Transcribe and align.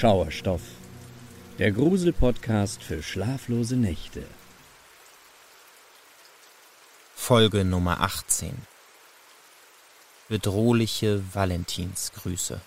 Schauerstoff, 0.00 0.62
der 1.58 1.72
Grusel-Podcast 1.72 2.84
für 2.84 3.02
schlaflose 3.02 3.74
Nächte. 3.74 4.22
Folge 7.16 7.64
Nummer 7.64 8.00
18 8.00 8.56
Bedrohliche 10.28 11.20
Valentinsgrüße 11.34 12.60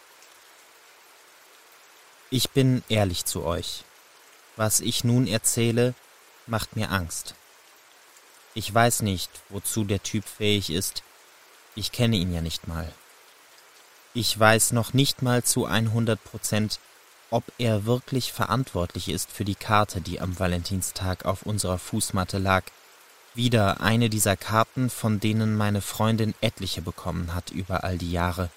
Ich 2.31 2.49
bin 2.49 2.83
ehrlich 2.89 3.23
zu 3.23 3.45
euch. 3.45 3.85
Was 4.57 4.81
ich 4.81 5.05
nun 5.05 5.25
erzähle, 5.25 5.93
macht 6.47 6.75
mir 6.75 6.91
Angst. 6.91 7.35
Ich 8.55 8.73
weiß 8.73 9.03
nicht, 9.03 9.31
wozu 9.47 9.85
der 9.85 10.03
Typ 10.03 10.25
fähig 10.25 10.69
ist. 10.69 11.01
Ich 11.75 11.93
kenne 11.93 12.17
ihn 12.17 12.33
ja 12.33 12.41
nicht 12.41 12.67
mal. 12.67 12.91
Ich 14.13 14.37
weiß 14.37 14.73
noch 14.73 14.91
nicht 14.91 15.21
mal 15.21 15.45
zu 15.45 15.65
100 15.65 16.21
Prozent, 16.21 16.81
ob 17.31 17.45
er 17.57 17.85
wirklich 17.85 18.33
verantwortlich 18.33 19.07
ist 19.09 19.31
für 19.31 19.45
die 19.45 19.55
Karte, 19.55 20.01
die 20.01 20.19
am 20.19 20.37
Valentinstag 20.37 21.25
auf 21.25 21.43
unserer 21.43 21.79
Fußmatte 21.79 22.37
lag. 22.37 22.65
Wieder 23.33 23.79
eine 23.79 24.09
dieser 24.09 24.35
Karten, 24.35 24.89
von 24.89 25.21
denen 25.21 25.55
meine 25.55 25.81
Freundin 25.81 26.35
etliche 26.41 26.81
bekommen 26.81 27.33
hat 27.33 27.49
über 27.49 27.85
all 27.85 27.97
die 27.97 28.11
Jahre. 28.11 28.49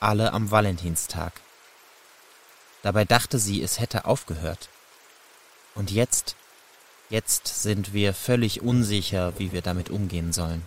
Alle 0.00 0.32
am 0.32 0.50
Valentinstag. 0.50 1.34
Dabei 2.82 3.04
dachte 3.04 3.38
sie, 3.38 3.62
es 3.62 3.78
hätte 3.78 4.06
aufgehört. 4.06 4.70
Und 5.74 5.90
jetzt, 5.90 6.34
jetzt 7.10 7.62
sind 7.62 7.92
wir 7.92 8.14
völlig 8.14 8.62
unsicher, 8.62 9.38
wie 9.38 9.52
wir 9.52 9.60
damit 9.60 9.90
umgehen 9.90 10.32
sollen. 10.32 10.62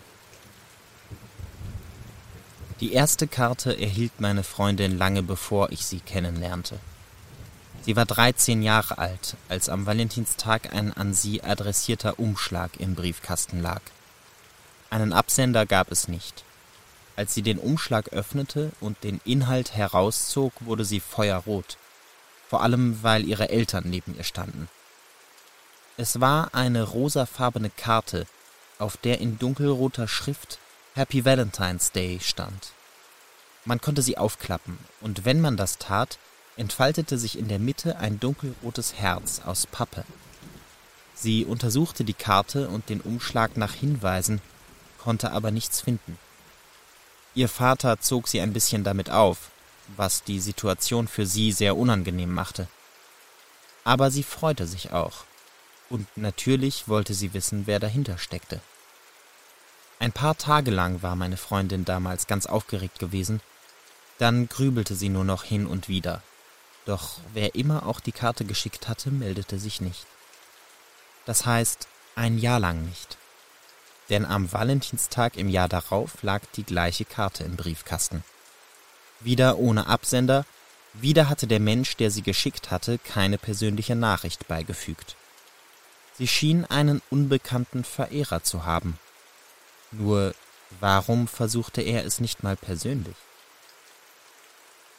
Die 2.78 2.92
erste 2.92 3.26
Karte 3.26 3.78
erhielt 3.80 4.20
meine 4.20 4.44
Freundin 4.44 4.96
lange 4.96 5.22
bevor 5.22 5.72
ich 5.72 5.84
sie 5.84 6.00
kennenlernte. 6.00 6.78
Sie 7.84 7.96
war 7.96 8.06
13 8.06 8.62
Jahre 8.62 8.98
alt, 8.98 9.36
als 9.48 9.68
am 9.68 9.86
Valentinstag 9.86 10.72
ein 10.72 10.92
an 10.92 11.14
sie 11.14 11.42
adressierter 11.42 12.20
Umschlag 12.20 12.78
im 12.78 12.94
Briefkasten 12.94 13.60
lag. 13.60 13.80
Einen 14.88 15.12
Absender 15.12 15.66
gab 15.66 15.90
es 15.90 16.06
nicht. 16.06 16.44
Als 17.16 17.34
sie 17.34 17.42
den 17.42 17.58
Umschlag 17.58 18.10
öffnete 18.10 18.70
und 18.80 19.02
den 19.02 19.20
Inhalt 19.24 19.74
herauszog, 19.74 20.52
wurde 20.60 20.84
sie 20.84 21.00
feuerrot, 21.00 21.76
vor 22.48 22.62
allem 22.62 23.02
weil 23.02 23.24
ihre 23.24 23.48
Eltern 23.48 23.84
neben 23.86 24.16
ihr 24.16 24.24
standen. 24.24 24.68
Es 25.96 26.20
war 26.20 26.54
eine 26.54 26.84
rosafarbene 26.84 27.70
Karte, 27.70 28.26
auf 28.78 28.96
der 28.96 29.20
in 29.20 29.38
dunkelroter 29.38 30.06
Schrift 30.06 30.58
Happy 30.94 31.24
Valentine's 31.24 31.90
Day 31.90 32.20
stand. 32.20 32.72
Man 33.64 33.80
konnte 33.80 34.02
sie 34.02 34.18
aufklappen, 34.18 34.78
und 35.00 35.24
wenn 35.24 35.40
man 35.40 35.56
das 35.56 35.78
tat, 35.78 36.18
entfaltete 36.56 37.18
sich 37.18 37.38
in 37.38 37.48
der 37.48 37.58
Mitte 37.58 37.98
ein 37.98 38.20
dunkelrotes 38.20 38.94
Herz 38.94 39.40
aus 39.44 39.66
Pappe. 39.66 40.04
Sie 41.14 41.44
untersuchte 41.44 42.04
die 42.04 42.14
Karte 42.14 42.68
und 42.68 42.88
den 42.88 43.00
Umschlag 43.00 43.56
nach 43.56 43.74
Hinweisen, 43.74 44.40
konnte 44.98 45.32
aber 45.32 45.50
nichts 45.50 45.80
finden. 45.80 46.18
Ihr 47.34 47.48
Vater 47.48 48.00
zog 48.00 48.28
sie 48.28 48.40
ein 48.40 48.52
bisschen 48.52 48.84
damit 48.84 49.10
auf, 49.10 49.50
was 49.96 50.22
die 50.22 50.40
Situation 50.40 51.08
für 51.08 51.26
sie 51.26 51.52
sehr 51.52 51.76
unangenehm 51.76 52.32
machte. 52.32 52.68
Aber 53.84 54.10
sie 54.10 54.22
freute 54.22 54.66
sich 54.66 54.92
auch, 54.92 55.24
und 55.88 56.06
natürlich 56.16 56.88
wollte 56.88 57.14
sie 57.14 57.34
wissen, 57.34 57.66
wer 57.66 57.80
dahinter 57.80 58.18
steckte. 58.18 58.60
Ein 59.98 60.12
paar 60.12 60.36
Tage 60.36 60.70
lang 60.70 61.02
war 61.02 61.16
meine 61.16 61.36
Freundin 61.36 61.84
damals 61.84 62.26
ganz 62.26 62.46
aufgeregt 62.46 62.98
gewesen, 62.98 63.40
dann 64.18 64.48
grübelte 64.48 64.94
sie 64.94 65.08
nur 65.08 65.24
noch 65.24 65.44
hin 65.44 65.66
und 65.66 65.88
wieder. 65.88 66.22
Doch 66.84 67.18
wer 67.32 67.54
immer 67.54 67.86
auch 67.86 68.00
die 68.00 68.12
Karte 68.12 68.44
geschickt 68.44 68.88
hatte, 68.88 69.10
meldete 69.10 69.58
sich 69.58 69.80
nicht. 69.80 70.06
Das 71.26 71.46
heißt, 71.46 71.86
ein 72.16 72.38
Jahr 72.38 72.58
lang 72.58 72.84
nicht. 72.84 73.16
Denn 74.10 74.24
am 74.24 74.52
Valentinstag 74.52 75.36
im 75.36 75.48
Jahr 75.48 75.68
darauf 75.68 76.22
lag 76.22 76.42
die 76.56 76.64
gleiche 76.64 77.04
Karte 77.04 77.44
im 77.44 77.56
Briefkasten. 77.56 78.24
Wieder 79.20 79.58
ohne 79.58 79.86
Absender, 79.86 80.44
wieder 80.94 81.28
hatte 81.28 81.46
der 81.46 81.60
Mensch, 81.60 81.96
der 81.96 82.10
sie 82.10 82.22
geschickt 82.22 82.70
hatte, 82.70 82.98
keine 82.98 83.38
persönliche 83.38 83.94
Nachricht 83.94 84.48
beigefügt. 84.48 85.16
Sie 86.18 86.28
schien 86.28 86.64
einen 86.64 87.00
unbekannten 87.08 87.84
Verehrer 87.84 88.42
zu 88.42 88.66
haben, 88.66 88.98
nur 89.92 90.34
warum 90.80 91.28
versuchte 91.28 91.82
er 91.82 92.04
es 92.04 92.18
nicht 92.18 92.42
mal 92.42 92.56
persönlich? 92.56 93.16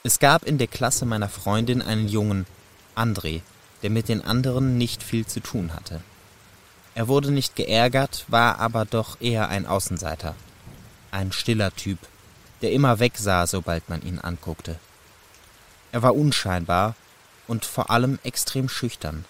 Es 0.05 0.19
gab 0.19 0.43
in 0.43 0.57
der 0.57 0.67
Klasse 0.67 1.05
meiner 1.05 1.29
Freundin 1.29 1.81
einen 1.81 2.09
Jungen, 2.09 2.45
André, 2.93 3.39
der 3.83 3.89
mit 3.89 4.09
den 4.09 4.21
anderen 4.21 4.77
nicht 4.77 5.01
viel 5.01 5.25
zu 5.25 5.39
tun 5.39 5.73
hatte. 5.73 6.01
Er 6.93 7.07
wurde 7.07 7.31
nicht 7.31 7.55
geärgert, 7.55 8.25
war 8.27 8.59
aber 8.59 8.83
doch 8.83 9.21
eher 9.21 9.47
ein 9.47 9.65
Außenseiter. 9.65 10.35
Ein 11.11 11.31
stiller 11.31 11.73
Typ, 11.73 11.99
der 12.61 12.73
immer 12.73 12.99
wegsah, 12.99 13.47
sobald 13.47 13.87
man 13.87 14.01
ihn 14.01 14.19
anguckte. 14.19 14.77
Er 15.93 16.03
war 16.03 16.15
unscheinbar 16.15 16.95
und 17.47 17.63
vor 17.63 17.89
allem 17.89 18.19
extrem 18.23 18.67
schüchtern. 18.67 19.23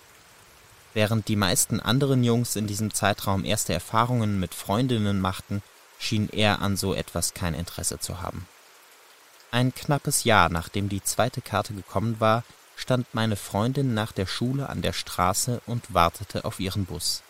Während 0.95 1.27
die 1.27 1.35
meisten 1.35 1.81
anderen 1.81 2.23
Jungs 2.23 2.55
in 2.55 2.65
diesem 2.65 2.91
Zeitraum 2.95 3.45
erste 3.45 3.73
Erfahrungen 3.73 4.39
mit 4.39 4.55
Freundinnen 4.55 5.21
machten, 5.21 5.61
schien 5.99 6.29
er 6.29 6.63
an 6.63 6.77
so 6.77 6.95
etwas 6.95 7.35
kein 7.35 7.53
Interesse 7.53 7.99
zu 7.99 8.23
haben. 8.23 8.47
Ein 9.53 9.71
knappes 9.71 10.23
Jahr 10.23 10.49
nachdem 10.49 10.89
die 10.89 11.03
zweite 11.03 11.39
Karte 11.39 11.75
gekommen 11.75 12.19
war, 12.19 12.43
stand 12.75 13.13
meine 13.13 13.35
Freundin 13.35 13.93
nach 13.93 14.11
der 14.11 14.25
Schule 14.25 14.67
an 14.67 14.81
der 14.81 14.93
Straße 14.93 15.61
und 15.67 15.93
wartete 15.93 16.43
auf 16.43 16.59
ihren 16.59 16.85
Bus. 16.85 17.21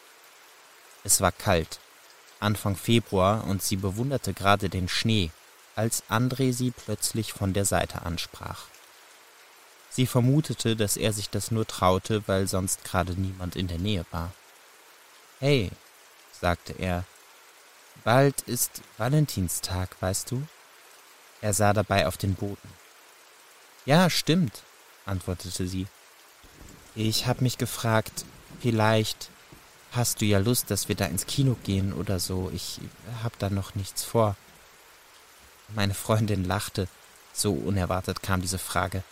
Es 1.03 1.19
war 1.19 1.33
kalt, 1.33 1.81
Anfang 2.39 2.77
Februar, 2.77 3.43
und 3.43 3.61
sie 3.61 3.75
bewunderte 3.75 4.33
gerade 4.33 4.69
den 4.69 4.87
Schnee, 4.87 5.31
als 5.75 6.01
André 6.09 6.53
sie 6.53 6.71
plötzlich 6.71 7.33
von 7.33 7.51
der 7.51 7.65
Seite 7.65 8.03
ansprach. 8.03 8.67
Sie 9.89 10.07
vermutete, 10.07 10.77
dass 10.77 10.95
er 10.95 11.11
sich 11.11 11.29
das 11.29 11.51
nur 11.51 11.67
traute, 11.67 12.25
weil 12.25 12.47
sonst 12.47 12.85
gerade 12.85 13.19
niemand 13.19 13.57
in 13.57 13.67
der 13.67 13.79
Nähe 13.79 14.05
war. 14.11 14.31
Hey, 15.41 15.71
sagte 16.39 16.71
er, 16.71 17.03
bald 18.05 18.43
ist 18.43 18.81
Valentinstag, 18.97 19.97
weißt 19.99 20.31
du? 20.31 20.47
Er 21.43 21.53
sah 21.53 21.73
dabei 21.73 22.07
auf 22.07 22.15
den 22.15 22.35
Boden. 22.35 22.69
Ja, 23.85 24.09
stimmt, 24.09 24.63
antwortete 25.05 25.67
sie. 25.67 25.87
Ich 26.95 27.27
hab 27.27 27.41
mich 27.41 27.57
gefragt, 27.57 28.23
vielleicht 28.61 29.29
hast 29.91 30.21
du 30.21 30.25
ja 30.25 30.39
Lust, 30.39 30.71
dass 30.71 30.87
wir 30.87 30.95
da 30.95 31.03
ins 31.03 31.25
Kino 31.27 31.57
gehen 31.65 31.91
oder 31.91 32.21
so. 32.21 32.49
Ich 32.53 32.79
hab 33.23 33.37
da 33.39 33.49
noch 33.49 33.75
nichts 33.75 34.05
vor. 34.05 34.37
Meine 35.75 35.93
Freundin 35.93 36.45
lachte. 36.45 36.87
So 37.33 37.51
unerwartet 37.51 38.23
kam 38.23 38.39
diese 38.39 38.59
Frage. 38.59 39.03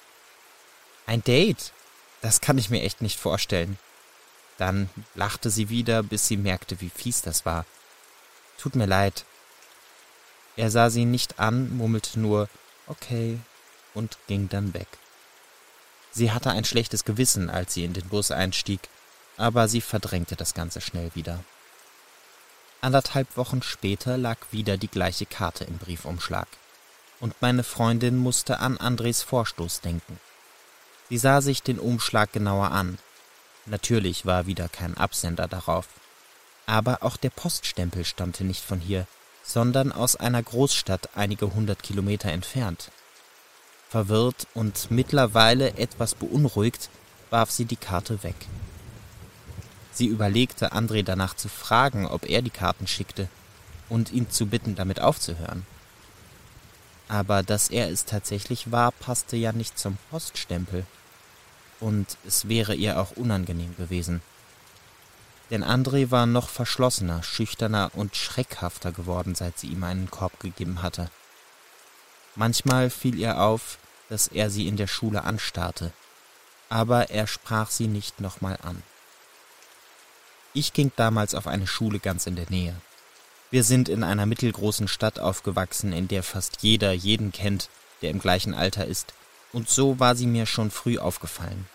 Ein 1.05 1.25
Date? 1.25 1.73
Das 2.21 2.39
kann 2.39 2.57
ich 2.57 2.69
mir 2.69 2.83
echt 2.83 3.01
nicht 3.01 3.19
vorstellen. 3.19 3.77
Dann 4.57 4.89
lachte 5.15 5.49
sie 5.49 5.67
wieder, 5.67 6.01
bis 6.01 6.29
sie 6.29 6.37
merkte, 6.37 6.79
wie 6.79 6.91
fies 6.91 7.23
das 7.23 7.45
war. 7.45 7.65
Tut 8.57 8.75
mir 8.75 8.85
leid. 8.85 9.25
Er 10.61 10.69
sah 10.69 10.91
sie 10.91 11.05
nicht 11.05 11.39
an, 11.39 11.75
murmelte 11.75 12.19
nur 12.19 12.47
Okay 12.85 13.39
und 13.95 14.19
ging 14.27 14.47
dann 14.47 14.75
weg. 14.75 14.87
Sie 16.11 16.31
hatte 16.31 16.51
ein 16.51 16.65
schlechtes 16.65 17.03
Gewissen, 17.03 17.49
als 17.49 17.73
sie 17.73 17.83
in 17.83 17.93
den 17.93 18.07
Bus 18.09 18.29
einstieg, 18.29 18.79
aber 19.37 19.67
sie 19.67 19.81
verdrängte 19.81 20.35
das 20.35 20.53
Ganze 20.53 20.79
schnell 20.79 21.09
wieder. 21.15 21.43
Anderthalb 22.79 23.37
Wochen 23.37 23.63
später 23.63 24.19
lag 24.19 24.37
wieder 24.51 24.77
die 24.77 24.87
gleiche 24.87 25.25
Karte 25.25 25.63
im 25.63 25.79
Briefumschlag, 25.79 26.47
und 27.19 27.41
meine 27.41 27.63
Freundin 27.63 28.17
musste 28.17 28.59
an 28.59 28.77
Andres 28.77 29.23
Vorstoß 29.23 29.81
denken. 29.81 30.19
Sie 31.09 31.17
sah 31.17 31.41
sich 31.41 31.63
den 31.63 31.79
Umschlag 31.79 32.33
genauer 32.33 32.69
an. 32.69 32.99
Natürlich 33.65 34.27
war 34.27 34.45
wieder 34.45 34.69
kein 34.69 34.95
Absender 34.95 35.47
darauf. 35.47 35.87
Aber 36.67 36.99
auch 37.01 37.17
der 37.17 37.31
Poststempel 37.31 38.05
stammte 38.05 38.43
nicht 38.43 38.63
von 38.63 38.79
hier, 38.79 39.07
sondern 39.43 39.91
aus 39.91 40.15
einer 40.15 40.41
Großstadt 40.41 41.09
einige 41.15 41.53
hundert 41.53 41.83
Kilometer 41.83 42.31
entfernt. 42.31 42.91
Verwirrt 43.89 44.47
und 44.53 44.89
mittlerweile 44.89 45.77
etwas 45.77 46.15
beunruhigt, 46.15 46.89
warf 47.29 47.51
sie 47.51 47.65
die 47.65 47.75
Karte 47.75 48.23
weg. 48.23 48.35
Sie 49.91 50.07
überlegte, 50.07 50.73
André 50.73 51.03
danach 51.03 51.35
zu 51.35 51.49
fragen, 51.49 52.05
ob 52.05 52.29
er 52.29 52.41
die 52.41 52.49
Karten 52.49 52.87
schickte 52.87 53.27
und 53.89 54.11
ihn 54.11 54.29
zu 54.29 54.45
bitten, 54.45 54.75
damit 54.75 55.01
aufzuhören. 55.01 55.65
Aber 57.09 57.43
dass 57.43 57.69
er 57.69 57.89
es 57.89 58.05
tatsächlich 58.05 58.71
war, 58.71 58.91
passte 58.93 59.35
ja 59.35 59.51
nicht 59.51 59.77
zum 59.77 59.97
Poststempel 60.09 60.85
und 61.81 62.17
es 62.25 62.47
wäre 62.47 62.73
ihr 62.73 62.99
auch 62.99 63.11
unangenehm 63.11 63.75
gewesen. 63.75 64.21
Denn 65.51 65.65
André 65.65 66.11
war 66.11 66.25
noch 66.25 66.47
verschlossener, 66.49 67.23
schüchterner 67.23 67.91
und 67.93 68.15
schreckhafter 68.15 68.93
geworden, 68.93 69.35
seit 69.35 69.59
sie 69.59 69.67
ihm 69.67 69.83
einen 69.83 70.09
Korb 70.09 70.39
gegeben 70.39 70.81
hatte. 70.81 71.11
Manchmal 72.35 72.89
fiel 72.89 73.19
ihr 73.19 73.41
auf, 73.41 73.77
dass 74.07 74.29
er 74.29 74.49
sie 74.49 74.67
in 74.67 74.77
der 74.77 74.87
Schule 74.87 75.25
anstarrte, 75.25 75.91
aber 76.69 77.09
er 77.09 77.27
sprach 77.27 77.69
sie 77.69 77.87
nicht 77.87 78.21
nochmal 78.21 78.57
an. 78.63 78.81
Ich 80.53 80.71
ging 80.71 80.91
damals 80.95 81.35
auf 81.35 81.47
eine 81.47 81.67
Schule 81.67 81.99
ganz 81.99 82.27
in 82.27 82.37
der 82.37 82.49
Nähe. 82.49 82.75
Wir 83.51 83.65
sind 83.65 83.89
in 83.89 84.03
einer 84.03 84.25
mittelgroßen 84.25 84.87
Stadt 84.87 85.19
aufgewachsen, 85.19 85.91
in 85.91 86.07
der 86.07 86.23
fast 86.23 86.59
jeder 86.61 86.93
jeden 86.93 87.33
kennt, 87.33 87.69
der 88.01 88.11
im 88.11 88.19
gleichen 88.19 88.53
Alter 88.53 88.85
ist, 88.85 89.13
und 89.51 89.69
so 89.69 89.99
war 89.99 90.15
sie 90.15 90.27
mir 90.27 90.45
schon 90.45 90.71
früh 90.71 90.97
aufgefallen. 90.97 91.67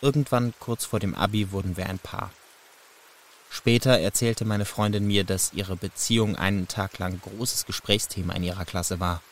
Irgendwann 0.00 0.54
kurz 0.58 0.86
vor 0.86 0.98
dem 0.98 1.14
Abi 1.14 1.52
wurden 1.52 1.76
wir 1.76 1.86
ein 1.86 1.98
Paar. 1.98 2.30
Später 3.52 3.98
erzählte 3.98 4.44
meine 4.44 4.64
Freundin 4.64 5.06
mir, 5.06 5.24
dass 5.24 5.52
ihre 5.52 5.74
Beziehung 5.74 6.36
einen 6.36 6.68
Tag 6.68 6.98
lang 6.98 7.20
großes 7.20 7.66
Gesprächsthema 7.66 8.32
in 8.34 8.44
ihrer 8.44 8.64
Klasse 8.64 9.00
war. 9.00 9.22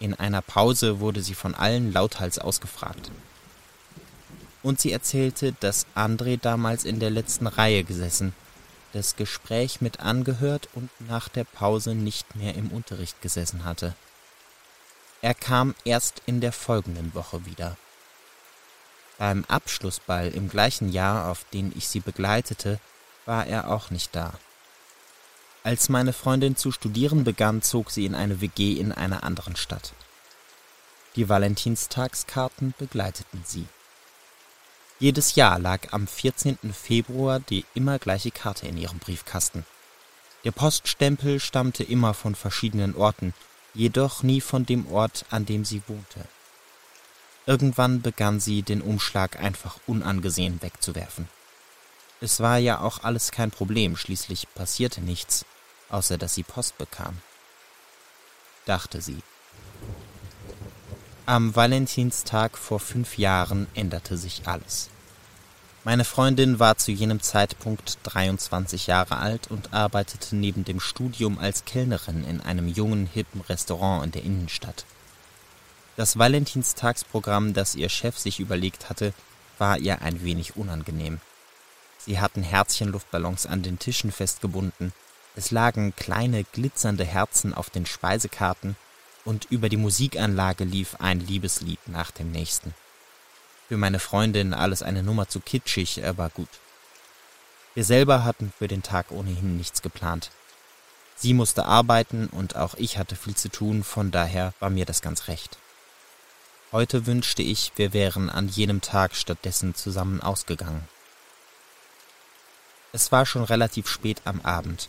In 0.00 0.12
einer 0.12 0.42
Pause 0.42 0.98
wurde 0.98 1.22
sie 1.22 1.34
von 1.34 1.54
allen 1.54 1.92
lauthals 1.92 2.40
ausgefragt. 2.40 3.12
Und 4.64 4.80
sie 4.80 4.90
erzählte, 4.90 5.52
dass 5.60 5.86
André 5.94 6.38
damals 6.38 6.84
in 6.84 6.98
der 6.98 7.10
letzten 7.10 7.46
Reihe 7.46 7.84
gesessen, 7.84 8.34
das 8.92 9.14
Gespräch 9.14 9.80
mit 9.80 10.00
angehört 10.00 10.68
und 10.74 10.90
nach 11.00 11.28
der 11.28 11.44
Pause 11.44 11.94
nicht 11.94 12.34
mehr 12.34 12.56
im 12.56 12.70
Unterricht 12.70 13.22
gesessen 13.22 13.64
hatte. 13.64 13.94
Er 15.22 15.34
kam 15.34 15.74
erst 15.84 16.22
in 16.26 16.40
der 16.40 16.52
folgenden 16.52 17.14
Woche 17.14 17.46
wieder. 17.46 17.76
Beim 19.16 19.44
Abschlussball 19.46 20.28
im 20.28 20.48
gleichen 20.48 20.90
Jahr, 20.90 21.30
auf 21.30 21.44
den 21.52 21.72
ich 21.76 21.88
sie 21.88 22.00
begleitete, 22.00 22.80
war 23.26 23.46
er 23.46 23.70
auch 23.70 23.90
nicht 23.90 24.14
da. 24.14 24.34
Als 25.62 25.88
meine 25.88 26.12
Freundin 26.12 26.56
zu 26.56 26.72
studieren 26.72 27.24
begann, 27.24 27.62
zog 27.62 27.90
sie 27.90 28.04
in 28.04 28.14
eine 28.14 28.40
WG 28.40 28.74
in 28.74 28.92
einer 28.92 29.24
anderen 29.24 29.56
Stadt. 29.56 29.94
Die 31.16 31.28
Valentinstagskarten 31.28 32.74
begleiteten 32.76 33.42
sie. 33.46 33.66
Jedes 34.98 35.34
Jahr 35.34 35.58
lag 35.58 35.92
am 35.92 36.06
14. 36.06 36.58
Februar 36.72 37.40
die 37.40 37.64
immer 37.74 37.98
gleiche 37.98 38.30
Karte 38.30 38.68
in 38.68 38.76
ihrem 38.76 38.98
Briefkasten. 38.98 39.64
Der 40.44 40.52
Poststempel 40.52 41.40
stammte 41.40 41.82
immer 41.82 42.14
von 42.14 42.34
verschiedenen 42.34 42.94
Orten, 42.94 43.32
jedoch 43.72 44.22
nie 44.22 44.40
von 44.40 44.66
dem 44.66 44.86
Ort, 44.92 45.24
an 45.30 45.46
dem 45.46 45.64
sie 45.64 45.82
wohnte. 45.86 46.26
Irgendwann 47.46 48.02
begann 48.02 48.40
sie, 48.40 48.62
den 48.62 48.80
Umschlag 48.80 49.40
einfach 49.40 49.78
unangesehen 49.86 50.62
wegzuwerfen. 50.62 51.28
Es 52.20 52.40
war 52.40 52.58
ja 52.58 52.80
auch 52.80 53.02
alles 53.02 53.30
kein 53.32 53.50
Problem, 53.50 53.96
schließlich 53.96 54.48
passierte 54.54 55.00
nichts, 55.00 55.44
außer 55.90 56.18
dass 56.18 56.34
sie 56.34 56.42
Post 56.42 56.78
bekam. 56.78 57.18
Dachte 58.64 59.00
sie. 59.00 59.18
Am 61.26 61.56
Valentinstag 61.56 62.56
vor 62.58 62.80
fünf 62.80 63.18
Jahren 63.18 63.66
änderte 63.74 64.16
sich 64.16 64.42
alles. 64.46 64.90
Meine 65.82 66.04
Freundin 66.04 66.58
war 66.58 66.78
zu 66.78 66.92
jenem 66.92 67.20
Zeitpunkt 67.20 67.98
23 68.04 68.86
Jahre 68.86 69.18
alt 69.18 69.50
und 69.50 69.74
arbeitete 69.74 70.34
neben 70.34 70.64
dem 70.64 70.80
Studium 70.80 71.38
als 71.38 71.66
Kellnerin 71.66 72.24
in 72.24 72.40
einem 72.40 72.68
jungen, 72.68 73.06
hippen 73.06 73.42
Restaurant 73.42 74.04
in 74.04 74.12
der 74.12 74.22
Innenstadt. 74.22 74.86
Das 75.96 76.18
Valentinstagsprogramm, 76.18 77.52
das 77.52 77.74
ihr 77.74 77.90
Chef 77.90 78.18
sich 78.18 78.40
überlegt 78.40 78.88
hatte, 78.88 79.12
war 79.58 79.78
ihr 79.78 80.00
ein 80.00 80.24
wenig 80.24 80.56
unangenehm. 80.56 81.20
Sie 82.04 82.20
hatten 82.20 82.42
Herzchenluftballons 82.42 83.46
an 83.46 83.62
den 83.62 83.78
Tischen 83.78 84.12
festgebunden, 84.12 84.92
es 85.36 85.50
lagen 85.50 85.96
kleine 85.96 86.44
glitzernde 86.44 87.04
Herzen 87.04 87.54
auf 87.54 87.70
den 87.70 87.86
Speisekarten 87.86 88.76
und 89.24 89.46
über 89.46 89.68
die 89.68 89.76
Musikanlage 89.76 90.64
lief 90.64 90.96
ein 91.00 91.18
Liebeslied 91.18 91.80
nach 91.86 92.10
dem 92.10 92.30
nächsten. 92.30 92.74
Für 93.68 93.76
meine 93.76 93.98
Freundin 93.98 94.54
alles 94.54 94.82
eine 94.82 95.02
Nummer 95.02 95.28
zu 95.28 95.40
kitschig, 95.40 96.04
aber 96.04 96.28
gut. 96.28 96.50
Wir 97.74 97.84
selber 97.84 98.22
hatten 98.22 98.52
für 98.56 98.68
den 98.68 98.82
Tag 98.82 99.10
ohnehin 99.10 99.56
nichts 99.56 99.82
geplant. 99.82 100.30
Sie 101.16 101.32
musste 101.32 101.64
arbeiten 101.64 102.28
und 102.28 102.54
auch 102.54 102.74
ich 102.74 102.98
hatte 102.98 103.16
viel 103.16 103.34
zu 103.34 103.48
tun, 103.48 103.82
von 103.82 104.10
daher 104.10 104.52
war 104.60 104.70
mir 104.70 104.84
das 104.84 105.00
ganz 105.00 105.26
recht. 105.26 105.58
Heute 106.70 107.06
wünschte 107.06 107.42
ich, 107.42 107.72
wir 107.76 107.92
wären 107.92 108.30
an 108.30 108.48
jenem 108.48 108.80
Tag 108.80 109.16
stattdessen 109.16 109.74
zusammen 109.74 110.20
ausgegangen. 110.20 110.86
Es 112.94 113.10
war 113.10 113.26
schon 113.26 113.42
relativ 113.42 113.88
spät 113.88 114.22
am 114.24 114.40
Abend, 114.42 114.88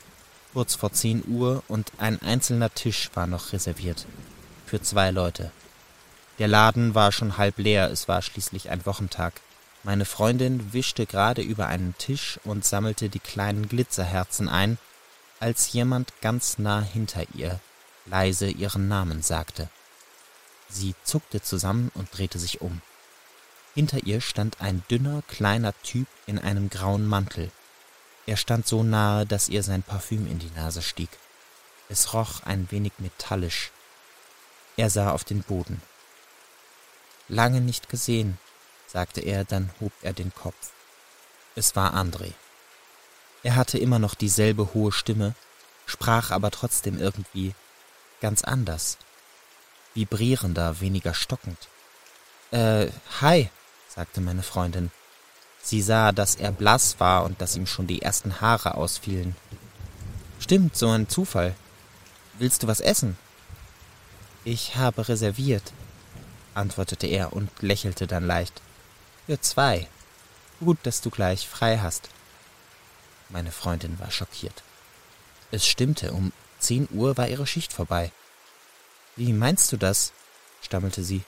kurz 0.53 0.75
vor 0.75 0.93
zehn 0.93 1.23
Uhr, 1.27 1.63
und 1.67 1.91
ein 1.97 2.21
einzelner 2.21 2.71
Tisch 2.71 3.09
war 3.15 3.25
noch 3.25 3.51
reserviert. 3.51 4.05
Für 4.67 4.79
zwei 4.79 5.09
Leute. 5.09 5.51
Der 6.37 6.47
Laden 6.47 6.93
war 6.93 7.11
schon 7.11 7.39
halb 7.39 7.57
leer, 7.57 7.89
es 7.89 8.07
war 8.07 8.21
schließlich 8.21 8.69
ein 8.69 8.85
Wochentag. 8.85 9.33
Meine 9.81 10.05
Freundin 10.05 10.71
wischte 10.71 11.07
gerade 11.07 11.41
über 11.41 11.65
einen 11.65 11.95
Tisch 11.97 12.39
und 12.43 12.63
sammelte 12.63 13.09
die 13.09 13.17
kleinen 13.17 13.67
Glitzerherzen 13.69 14.49
ein, 14.49 14.77
als 15.39 15.73
jemand 15.73 16.13
ganz 16.21 16.59
nah 16.59 16.81
hinter 16.81 17.23
ihr 17.33 17.59
leise 18.05 18.51
ihren 18.51 18.87
Namen 18.87 19.23
sagte. 19.23 19.67
Sie 20.69 20.93
zuckte 21.03 21.41
zusammen 21.41 21.89
und 21.95 22.15
drehte 22.15 22.37
sich 22.37 22.61
um. 22.61 22.81
Hinter 23.73 24.05
ihr 24.05 24.21
stand 24.21 24.61
ein 24.61 24.83
dünner, 24.91 25.23
kleiner 25.27 25.73
Typ 25.81 26.05
in 26.27 26.37
einem 26.37 26.69
grauen 26.69 27.07
Mantel. 27.07 27.49
Er 28.25 28.37
stand 28.37 28.67
so 28.67 28.83
nahe, 28.83 29.25
dass 29.25 29.49
ihr 29.49 29.61
sein 29.63 29.83
Parfüm 29.83 30.25
in 30.27 30.39
die 30.39 30.51
Nase 30.55 30.81
stieg. 30.81 31.09
Es 31.89 32.13
roch 32.13 32.41
ein 32.43 32.69
wenig 32.71 32.93
metallisch. 32.97 33.71
Er 34.77 34.89
sah 34.89 35.11
auf 35.11 35.23
den 35.23 35.43
Boden. 35.43 35.81
Lange 37.27 37.61
nicht 37.61 37.89
gesehen, 37.89 38.37
sagte 38.87 39.21
er, 39.21 39.45
dann 39.45 39.71
hob 39.79 39.91
er 40.01 40.13
den 40.13 40.33
Kopf. 40.33 40.71
Es 41.55 41.75
war 41.75 41.93
André. 41.93 42.33
Er 43.43 43.55
hatte 43.55 43.77
immer 43.77 43.99
noch 43.99 44.15
dieselbe 44.15 44.73
hohe 44.73 44.91
Stimme, 44.91 45.35
sprach 45.85 46.31
aber 46.31 46.49
trotzdem 46.49 46.99
irgendwie 46.99 47.53
ganz 48.19 48.43
anders, 48.43 48.97
vibrierender, 49.93 50.79
weniger 50.81 51.13
stockend. 51.13 51.67
Äh, 52.51 52.87
hi, 53.21 53.49
sagte 53.87 54.21
meine 54.21 54.43
Freundin. 54.43 54.91
Sie 55.65 55.81
sah, 55.81 56.11
dass 56.11 56.35
er 56.35 56.51
blass 56.51 56.99
war 56.99 57.23
und 57.23 57.41
dass 57.41 57.55
ihm 57.55 57.65
schon 57.65 57.87
die 57.87 58.03
ersten 58.03 58.39
Haare 58.39 58.75
ausfielen. 58.75 59.35
Stimmt, 60.39 60.77
so 60.77 60.89
ein 60.89 61.09
Zufall. 61.09 61.55
Willst 62.37 62.61
du 62.61 62.67
was 62.67 62.81
essen? 62.81 63.17
Ich 64.43 64.75
habe 64.75 65.07
reserviert, 65.09 65.73
antwortete 66.53 67.07
er 67.07 67.33
und 67.33 67.49
lächelte 67.63 68.05
dann 68.05 68.27
leicht. 68.27 68.61
Für 69.25 69.41
zwei. 69.41 69.87
Gut, 70.59 70.77
dass 70.83 71.01
du 71.01 71.09
gleich 71.09 71.47
frei 71.47 71.79
hast. 71.79 72.09
Meine 73.29 73.51
Freundin 73.51 73.99
war 73.99 74.11
schockiert. 74.11 74.61
Es 75.49 75.65
stimmte, 75.65 76.11
um 76.11 76.31
zehn 76.59 76.87
Uhr 76.91 77.17
war 77.17 77.27
ihre 77.27 77.47
Schicht 77.47 77.73
vorbei. 77.73 78.11
Wie 79.15 79.33
meinst 79.33 79.71
du 79.71 79.77
das? 79.77 80.13
stammelte 80.61 81.03
sie. 81.03 81.23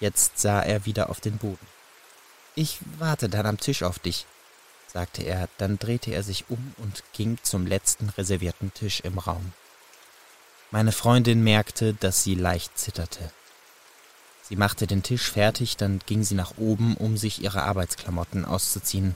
Jetzt 0.00 0.38
sah 0.38 0.62
er 0.62 0.86
wieder 0.86 1.10
auf 1.10 1.20
den 1.20 1.36
Boden. 1.36 1.66
Ich 2.54 2.78
warte 2.98 3.28
dann 3.28 3.46
am 3.46 3.58
Tisch 3.58 3.82
auf 3.82 3.98
dich, 3.98 4.26
sagte 4.92 5.22
er, 5.22 5.48
dann 5.56 5.78
drehte 5.78 6.10
er 6.10 6.22
sich 6.22 6.44
um 6.50 6.74
und 6.76 7.02
ging 7.14 7.38
zum 7.42 7.66
letzten 7.66 8.10
reservierten 8.10 8.74
Tisch 8.74 9.00
im 9.00 9.18
Raum. 9.18 9.52
Meine 10.70 10.92
Freundin 10.92 11.42
merkte, 11.42 11.94
dass 11.94 12.22
sie 12.22 12.34
leicht 12.34 12.78
zitterte. 12.78 13.30
Sie 14.42 14.56
machte 14.56 14.86
den 14.86 15.02
Tisch 15.02 15.30
fertig, 15.30 15.78
dann 15.78 16.00
ging 16.04 16.24
sie 16.24 16.34
nach 16.34 16.58
oben, 16.58 16.96
um 16.96 17.16
sich 17.16 17.42
ihre 17.42 17.62
Arbeitsklamotten 17.62 18.44
auszuziehen. 18.44 19.14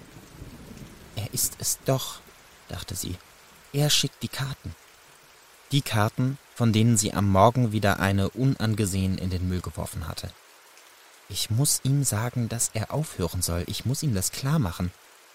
Er 1.14 1.32
ist 1.34 1.56
es 1.58 1.78
doch, 1.84 2.20
dachte 2.68 2.94
sie. 2.94 3.16
Er 3.72 3.90
schickt 3.90 4.22
die 4.22 4.28
Karten. 4.28 4.74
Die 5.72 5.82
Karten, 5.82 6.38
von 6.54 6.72
denen 6.72 6.96
sie 6.96 7.12
am 7.12 7.30
Morgen 7.30 7.72
wieder 7.72 8.00
eine 8.00 8.30
unangesehen 8.30 9.18
in 9.18 9.28
den 9.28 9.46
Müll 9.46 9.60
geworfen 9.60 10.08
hatte. 10.08 10.30
Ich 11.28 11.50
muss 11.50 11.80
ihm 11.82 12.04
sagen, 12.04 12.48
dass 12.48 12.70
er 12.72 12.92
aufhören 12.92 13.42
soll. 13.42 13.64
Ich 13.66 13.84
muss 13.84 14.02
ihm 14.02 14.14
das 14.14 14.30
klar 14.30 14.58
machen. 14.58 14.92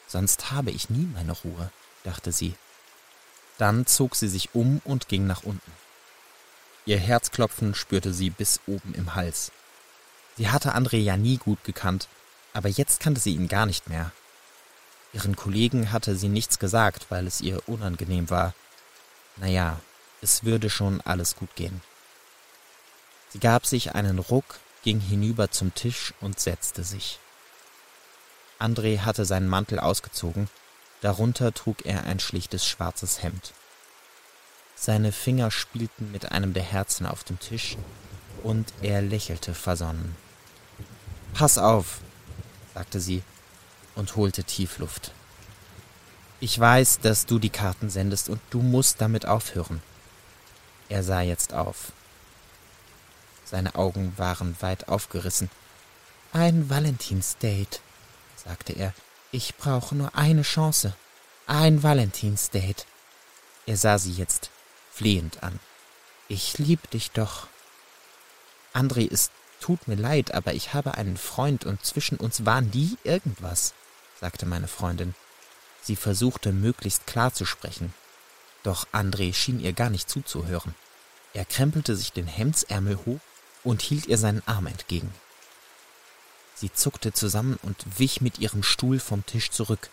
Sonst 0.08 0.52
habe 0.52 0.72
ich 0.72 0.90
nie 0.90 1.08
meine 1.14 1.34
Ruhe, 1.34 1.72
dachte 2.04 2.32
sie. 2.32 2.56
Dann 3.58 3.86
zog 3.86 4.16
sie 4.16 4.28
sich 4.28 4.56
um 4.56 4.82
und 4.86 5.08
ging 5.08 5.28
nach 5.28 5.44
unten. 5.44 5.72
Ihr 6.86 6.98
Herzklopfen 6.98 7.76
spürte 7.76 8.14
sie 8.14 8.30
bis 8.30 8.60
oben 8.68 8.94
im 8.96 9.16
Hals. 9.16 9.52
Sie 10.38 10.50
hatte 10.50 10.76
André 10.76 10.98
ja 10.98 11.18
nie 11.18 11.38
gut 11.38 11.64
gekannt, 11.64 12.08
aber 12.54 12.70
jetzt 12.70 13.00
kannte 13.00 13.22
sie 13.22 13.36
ihn 13.36 13.48
gar 13.48 13.66
nicht 13.66 13.90
mehr. 13.90 14.12
Ihren 15.14 15.36
Kollegen 15.36 15.92
hatte 15.92 16.16
sie 16.16 16.30
nichts 16.30 16.58
gesagt, 16.58 17.08
weil 17.10 17.28
es 17.28 17.42
ihr 17.42 17.68
unangenehm 17.68 18.30
war. 18.30 18.54
Naja, 19.38 19.80
es 20.22 20.44
würde 20.44 20.70
schon 20.70 21.02
alles 21.02 21.36
gut 21.36 21.56
gehen. 21.56 21.82
Sie 23.30 23.40
gab 23.40 23.66
sich 23.66 23.94
einen 23.94 24.20
Ruck, 24.20 24.60
ging 24.84 25.00
hinüber 25.00 25.52
zum 25.52 25.74
Tisch 25.74 26.14
und 26.22 26.40
setzte 26.40 26.84
sich. 26.84 27.20
André 28.60 29.00
hatte 29.00 29.26
seinen 29.26 29.48
Mantel 29.48 29.80
ausgezogen, 29.80 30.50
darunter 31.02 31.54
trug 31.54 31.86
er 31.86 32.04
ein 32.04 32.20
schlichtes 32.20 32.66
schwarzes 32.66 33.24
Hemd. 33.24 33.54
Seine 34.76 35.12
Finger 35.12 35.52
spielten 35.52 36.12
mit 36.12 36.32
einem 36.32 36.54
der 36.54 36.64
Herzen 36.64 37.06
auf 37.06 37.24
dem 37.24 37.40
Tisch, 37.40 37.78
und 38.44 38.74
er 38.82 39.02
lächelte 39.02 39.54
versonnen. 39.54 40.16
Pass 41.34 41.58
auf, 41.58 42.00
sagte 42.74 43.00
sie 43.00 43.24
und 43.96 44.16
holte 44.16 44.44
tief 44.44 44.80
Luft. 44.80 45.12
Ich 46.40 46.60
weiß, 46.60 47.00
dass 47.00 47.28
du 47.28 47.38
die 47.38 47.50
Karten 47.50 47.90
sendest 47.90 48.30
und 48.30 48.42
du 48.50 48.62
musst 48.62 49.00
damit 49.00 49.28
aufhören. 49.28 49.82
Er 50.90 51.04
sah 51.04 51.22
jetzt 51.22 51.54
auf. 51.54 51.92
Seine 53.52 53.76
Augen 53.76 54.14
waren 54.18 54.56
weit 54.62 54.88
aufgerissen. 54.88 55.52
Ein 56.32 56.70
Valentinsdate, 56.70 57.82
sagte 58.38 58.72
er. 58.72 58.94
Ich 59.34 59.58
brauche 59.58 59.94
nur 59.94 60.16
eine 60.16 60.44
Chance. 60.44 60.96
Ein 61.48 61.84
Valentinsdate. 61.84 62.86
Er 63.66 63.76
sah 63.76 63.98
sie 63.98 64.14
jetzt 64.14 64.52
flehend 64.94 65.44
an. 65.44 65.60
Ich 66.30 66.60
lieb 66.60 66.90
dich 66.92 67.12
doch. 67.12 67.48
André, 68.74 69.12
es 69.12 69.32
tut 69.60 69.86
mir 69.86 69.96
leid, 69.96 70.34
aber 70.34 70.54
ich 70.54 70.74
habe 70.74 70.96
einen 70.96 71.18
Freund 71.18 71.66
und 71.66 71.86
zwischen 71.86 72.18
uns 72.18 72.46
war 72.46 72.62
nie 72.62 72.98
irgendwas, 73.04 73.74
sagte 74.22 74.46
meine 74.46 74.70
Freundin. 74.70 75.14
Sie 75.82 75.98
versuchte 75.98 76.54
möglichst 76.54 77.06
klar 77.06 77.34
zu 77.34 77.44
sprechen, 77.44 77.94
doch 78.64 78.88
André 78.94 79.34
schien 79.34 79.60
ihr 79.60 79.74
gar 79.74 79.90
nicht 79.90 80.10
zuzuhören. 80.10 80.74
Er 81.34 81.44
krempelte 81.44 81.98
sich 81.98 82.14
den 82.14 82.28
Hemdsärmel 82.28 82.98
hoch 83.06 83.20
und 83.64 83.82
hielt 83.82 84.08
ihr 84.08 84.18
seinen 84.18 84.42
Arm 84.48 84.68
entgegen. 84.68 85.14
Sie 86.56 86.72
zuckte 86.72 87.12
zusammen 87.12 87.58
und 87.64 88.00
wich 88.00 88.22
mit 88.22 88.40
ihrem 88.40 88.64
Stuhl 88.64 89.00
vom 89.00 89.26
Tisch 89.26 89.50
zurück. 89.50 89.90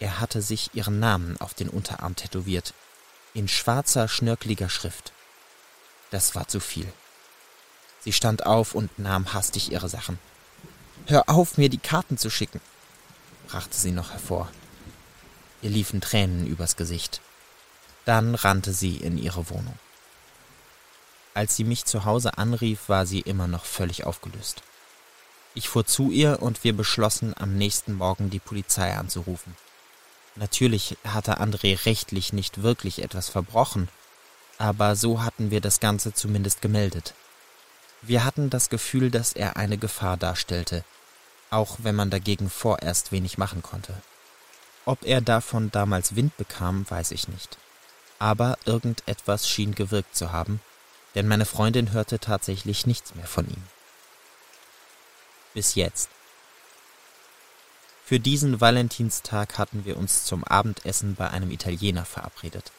Er 0.00 0.20
hatte 0.20 0.42
sich 0.42 0.70
ihren 0.74 0.98
Namen 0.98 1.40
auf 1.40 1.54
den 1.54 1.68
Unterarm 1.68 2.16
tätowiert, 2.16 2.74
in 3.34 3.48
schwarzer, 3.48 4.08
schnörkeliger 4.08 4.68
Schrift. 4.68 5.12
Das 6.10 6.34
war 6.34 6.48
zu 6.48 6.60
viel. 6.60 6.92
Sie 8.00 8.12
stand 8.12 8.44
auf 8.44 8.74
und 8.74 8.98
nahm 8.98 9.32
hastig 9.32 9.72
ihre 9.72 9.88
Sachen. 9.88 10.18
Hör 11.06 11.28
auf, 11.28 11.56
mir 11.56 11.68
die 11.68 11.78
Karten 11.78 12.18
zu 12.18 12.30
schicken, 12.30 12.60
brachte 13.48 13.76
sie 13.76 13.92
noch 13.92 14.10
hervor. 14.10 14.50
Ihr 15.62 15.70
liefen 15.70 16.00
Tränen 16.00 16.46
übers 16.46 16.76
Gesicht. 16.76 17.20
Dann 18.04 18.34
rannte 18.34 18.72
sie 18.72 18.96
in 18.96 19.16
ihre 19.16 19.48
Wohnung. 19.48 19.78
Als 21.34 21.56
sie 21.56 21.64
mich 21.64 21.84
zu 21.84 22.04
Hause 22.04 22.36
anrief, 22.38 22.88
war 22.88 23.06
sie 23.06 23.20
immer 23.20 23.46
noch 23.46 23.64
völlig 23.64 24.04
aufgelöst. 24.04 24.62
Ich 25.54 25.68
fuhr 25.68 25.86
zu 25.86 26.10
ihr 26.10 26.42
und 26.42 26.64
wir 26.64 26.74
beschlossen, 26.74 27.34
am 27.38 27.56
nächsten 27.56 27.94
Morgen 27.94 28.30
die 28.30 28.38
Polizei 28.38 28.94
anzurufen. 28.94 29.56
Natürlich 30.36 30.96
hatte 31.04 31.40
André 31.40 31.84
rechtlich 31.84 32.32
nicht 32.32 32.62
wirklich 32.62 33.02
etwas 33.02 33.28
verbrochen, 33.28 33.88
aber 34.58 34.96
so 34.96 35.22
hatten 35.22 35.50
wir 35.50 35.60
das 35.60 35.80
Ganze 35.80 36.14
zumindest 36.14 36.62
gemeldet. 36.62 37.14
Wir 38.00 38.24
hatten 38.24 38.48
das 38.48 38.70
Gefühl, 38.70 39.10
dass 39.10 39.32
er 39.32 39.56
eine 39.56 39.78
Gefahr 39.78 40.16
darstellte, 40.16 40.84
auch 41.50 41.78
wenn 41.82 41.94
man 41.94 42.10
dagegen 42.10 42.48
vorerst 42.48 43.12
wenig 43.12 43.38
machen 43.38 43.62
konnte. 43.62 43.94
Ob 44.84 45.04
er 45.04 45.20
davon 45.20 45.70
damals 45.70 46.16
Wind 46.16 46.36
bekam, 46.36 46.86
weiß 46.88 47.12
ich 47.12 47.28
nicht. 47.28 47.58
Aber 48.18 48.58
irgendetwas 48.64 49.48
schien 49.48 49.74
gewirkt 49.74 50.16
zu 50.16 50.32
haben, 50.32 50.60
denn 51.14 51.28
meine 51.28 51.44
Freundin 51.44 51.92
hörte 51.92 52.18
tatsächlich 52.18 52.86
nichts 52.86 53.14
mehr 53.14 53.26
von 53.26 53.48
ihm. 53.48 53.62
Bis 55.54 55.74
jetzt. 55.74 56.08
Für 58.04 58.18
diesen 58.20 58.60
Valentinstag 58.60 59.58
hatten 59.58 59.84
wir 59.84 59.96
uns 59.96 60.24
zum 60.24 60.44
Abendessen 60.44 61.14
bei 61.14 61.30
einem 61.30 61.50
Italiener 61.50 62.04
verabredet. 62.04 62.72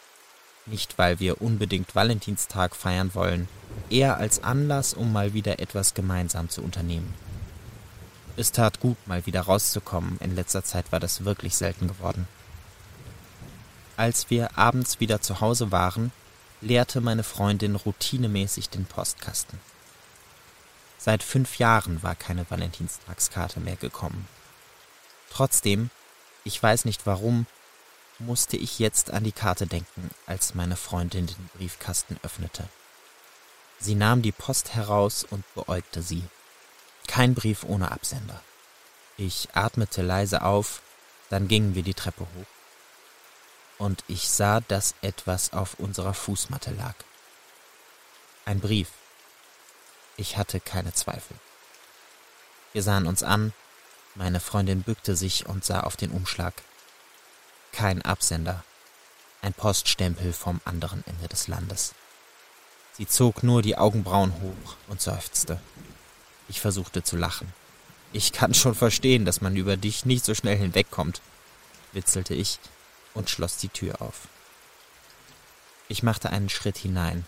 Nicht, 0.65 0.97
weil 0.97 1.19
wir 1.19 1.41
unbedingt 1.41 1.95
Valentinstag 1.95 2.75
feiern 2.75 3.13
wollen, 3.13 3.47
eher 3.89 4.17
als 4.17 4.43
Anlass, 4.43 4.93
um 4.93 5.11
mal 5.11 5.33
wieder 5.33 5.59
etwas 5.59 5.93
gemeinsam 5.93 6.49
zu 6.49 6.61
unternehmen. 6.61 7.13
Es 8.37 8.51
tat 8.51 8.79
gut, 8.79 8.97
mal 9.05 9.25
wieder 9.25 9.41
rauszukommen, 9.41 10.17
in 10.19 10.35
letzter 10.35 10.63
Zeit 10.63 10.91
war 10.91 10.99
das 10.99 11.25
wirklich 11.25 11.55
selten 11.55 11.87
geworden. 11.87 12.27
Als 13.97 14.29
wir 14.29 14.57
abends 14.57 14.99
wieder 14.99 15.21
zu 15.21 15.39
Hause 15.39 15.71
waren, 15.71 16.11
leerte 16.63 17.01
meine 17.01 17.23
Freundin 17.23 17.75
routinemäßig 17.75 18.69
den 18.69 18.85
Postkasten. 18.85 19.59
Seit 20.97 21.21
fünf 21.21 21.59
Jahren 21.59 22.01
war 22.01 22.15
keine 22.15 22.49
Valentinstagskarte 22.49 23.59
mehr 23.59 23.75
gekommen. 23.75 24.27
Trotzdem, 25.29 25.89
ich 26.45 26.61
weiß 26.61 26.85
nicht 26.85 27.05
warum, 27.05 27.45
musste 28.19 28.55
ich 28.55 28.79
jetzt 28.79 29.11
an 29.11 29.23
die 29.23 29.31
Karte 29.33 29.67
denken, 29.67 30.09
als 30.25 30.55
meine 30.55 30.77
Freundin 30.77 31.27
den 31.27 31.49
Briefkasten 31.57 32.17
öffnete. 32.23 32.69
Sie 33.79 33.95
nahm 33.95 34.21
die 34.21 34.31
Post 34.31 34.75
heraus 34.75 35.25
und 35.29 35.43
beäugte 35.55 36.01
sie. 36.01 36.23
Kein 37.07 37.33
Brief 37.33 37.63
ohne 37.63 37.91
Absender. 37.91 38.41
Ich 39.17 39.49
atmete 39.53 40.01
leise 40.01 40.43
auf, 40.43 40.81
dann 41.29 41.49
gingen 41.49 41.75
wir 41.75 41.83
die 41.83 41.93
Treppe 41.93 42.21
hoch. 42.21 42.52
Und 43.77 44.03
ich 44.07 44.29
sah, 44.29 44.61
dass 44.61 44.95
etwas 45.01 45.53
auf 45.53 45.75
unserer 45.79 46.13
Fußmatte 46.13 46.71
lag. 46.71 46.95
Ein 48.45 48.59
Brief. 48.59 48.89
Ich 50.17 50.37
hatte 50.37 50.59
keine 50.59 50.93
Zweifel. 50.93 51.37
Wir 52.71 52.83
sahen 52.83 53.07
uns 53.07 53.23
an, 53.23 53.53
meine 54.15 54.39
Freundin 54.39 54.83
bückte 54.83 55.15
sich 55.15 55.47
und 55.47 55.65
sah 55.65 55.81
auf 55.81 55.95
den 55.95 56.11
Umschlag. 56.11 56.53
Kein 57.71 58.01
Absender, 58.03 58.63
ein 59.41 59.53
Poststempel 59.53 60.33
vom 60.33 60.61
anderen 60.65 61.03
Ende 61.07 61.27
des 61.27 61.47
Landes. 61.47 61.93
Sie 62.95 63.07
zog 63.07 63.41
nur 63.41 63.63
die 63.63 63.77
Augenbrauen 63.77 64.33
hoch 64.41 64.75
und 64.87 65.01
seufzte. 65.01 65.59
Ich 66.47 66.61
versuchte 66.61 67.03
zu 67.03 67.15
lachen. 67.17 67.51
Ich 68.11 68.31
kann 68.31 68.53
schon 68.53 68.75
verstehen, 68.75 69.25
dass 69.25 69.41
man 69.41 69.55
über 69.55 69.77
dich 69.77 70.05
nicht 70.05 70.23
so 70.23 70.35
schnell 70.35 70.57
hinwegkommt, 70.57 71.21
witzelte 71.91 72.35
ich 72.35 72.59
und 73.13 73.29
schloss 73.29 73.57
die 73.57 73.69
Tür 73.69 74.01
auf. 74.01 74.27
Ich 75.87 76.03
machte 76.03 76.29
einen 76.29 76.49
Schritt 76.49 76.77
hinein. 76.77 77.27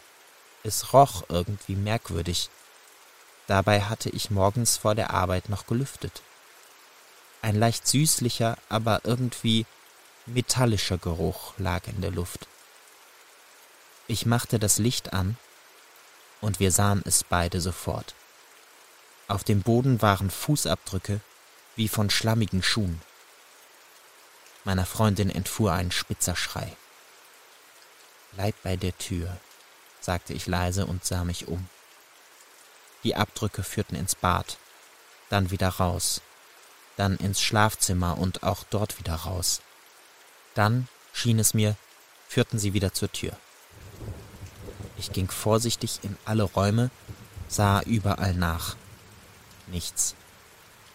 Es 0.64 0.94
roch 0.94 1.24
irgendwie 1.30 1.76
merkwürdig. 1.76 2.50
Dabei 3.48 3.82
hatte 3.82 4.10
ich 4.10 4.32
morgens 4.32 4.78
vor 4.78 4.96
der 4.96 5.12
Arbeit 5.12 5.50
noch 5.50 5.68
gelüftet. 5.68 6.22
Ein 7.42 7.56
leicht 7.56 7.88
süßlicher, 7.88 8.58
aber 8.70 9.02
irgendwie 9.04 9.66
metallischer 10.26 10.98
Geruch 10.98 11.54
lag 11.58 11.88
in 11.88 12.02
der 12.02 12.12
Luft. 12.12 12.48
Ich 14.08 14.26
machte 14.26 14.58
das 14.58 14.80
Licht 14.80 15.14
an, 15.14 15.38
und 16.42 16.60
wir 16.60 16.72
sahen 16.72 17.02
es 17.06 17.24
beide 17.24 17.62
sofort. 17.62 18.16
Auf 19.28 19.44
dem 19.44 19.62
Boden 19.62 20.02
waren 20.02 20.30
Fußabdrücke 20.30 21.22
wie 21.76 21.88
von 21.88 22.10
schlammigen 22.10 22.62
Schuhen. 22.62 23.02
Meiner 24.66 24.86
Freundin 24.86 25.30
entfuhr 25.30 25.74
ein 25.74 25.92
spitzer 25.92 26.36
Schrei. 26.36 26.76
Bleib 28.34 28.56
bei 28.64 28.76
der 28.76 28.98
Tür, 28.98 29.38
sagte 30.02 30.34
ich 30.34 30.48
leise 30.48 30.86
und 30.88 31.06
sah 31.06 31.24
mich 31.24 31.48
um. 31.48 31.70
Die 33.04 33.16
Abdrücke 33.16 33.64
führten 33.64 33.96
ins 33.96 34.16
Bad, 34.16 34.58
dann 35.30 35.52
wieder 35.52 35.70
raus, 35.70 36.22
dann 36.98 37.16
ins 37.18 37.42
Schlafzimmer 37.42 38.18
und 38.18 38.42
auch 38.42 38.64
dort 38.64 38.98
wieder 38.98 39.14
raus. 39.14 39.62
Dann, 40.56 40.88
schien 41.14 41.38
es 41.38 41.54
mir, 41.54 41.78
führten 42.28 42.58
sie 42.58 42.74
wieder 42.74 42.92
zur 42.92 43.12
Tür. 43.12 43.38
Ich 44.98 45.12
ging 45.12 45.30
vorsichtig 45.30 46.00
in 46.02 46.18
alle 46.26 46.44
Räume, 46.44 46.90
sah 47.48 47.82
überall 47.82 48.34
nach. 48.34 48.76
Nichts. 49.68 50.16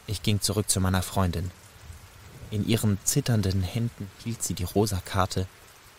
Ich 0.08 0.22
ging 0.22 0.40
zurück 0.40 0.68
zu 0.68 0.80
meiner 0.80 1.02
Freundin. 1.02 1.52
In 2.50 2.66
ihren 2.66 2.98
zitternden 3.04 3.62
Händen 3.62 4.10
hielt 4.24 4.42
sie 4.42 4.54
die 4.54 4.64
rosa 4.64 5.00
Karte, 5.04 5.46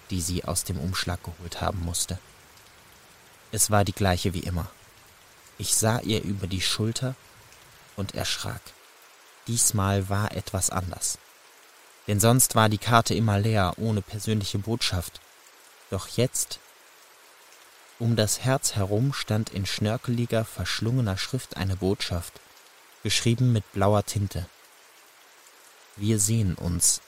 die 0.10 0.22
sie 0.22 0.43
aus 0.43 0.63
dem 0.63 0.77
Umschlag 0.77 1.24
geholt 1.24 1.62
haben 1.62 1.81
musste. 1.84 2.20
Es 3.51 3.72
war 3.72 3.86
die 3.86 3.93
gleiche 3.93 4.34
wie 4.34 4.39
immer. 4.39 4.70
Ich 5.58 5.75
sah 5.75 6.00
ihr 6.00 6.22
über 6.24 6.48
die 6.48 6.62
Schulter 6.62 7.15
und 7.96 8.15
erschrak. 8.15 8.62
Diesmal 9.48 10.10
war 10.10 10.34
etwas 10.34 10.70
anders. 10.70 11.17
Denn 12.08 12.20
sonst 12.20 12.55
war 12.55 12.67
die 12.67 12.77
Karte 12.77 13.13
immer 13.13 13.39
leer, 13.39 13.74
ohne 13.77 14.01
persönliche 14.01 14.60
Botschaft. 14.60 15.22
Doch 15.89 16.08
jetzt 16.10 16.60
um 18.01 18.15
das 18.15 18.39
Herz 18.39 18.75
herum 18.75 19.13
stand 19.13 19.51
in 19.51 19.67
schnörkeliger, 19.67 20.43
verschlungener 20.43 21.20
Schrift 21.20 21.55
eine 21.55 21.75
Botschaft, 21.75 22.41
geschrieben 23.03 23.53
mit 23.53 23.72
blauer 23.74 24.03
Tinte. 24.03 24.48
Wir 26.01 26.17
sehen 26.17 26.55
uns. 26.55 27.00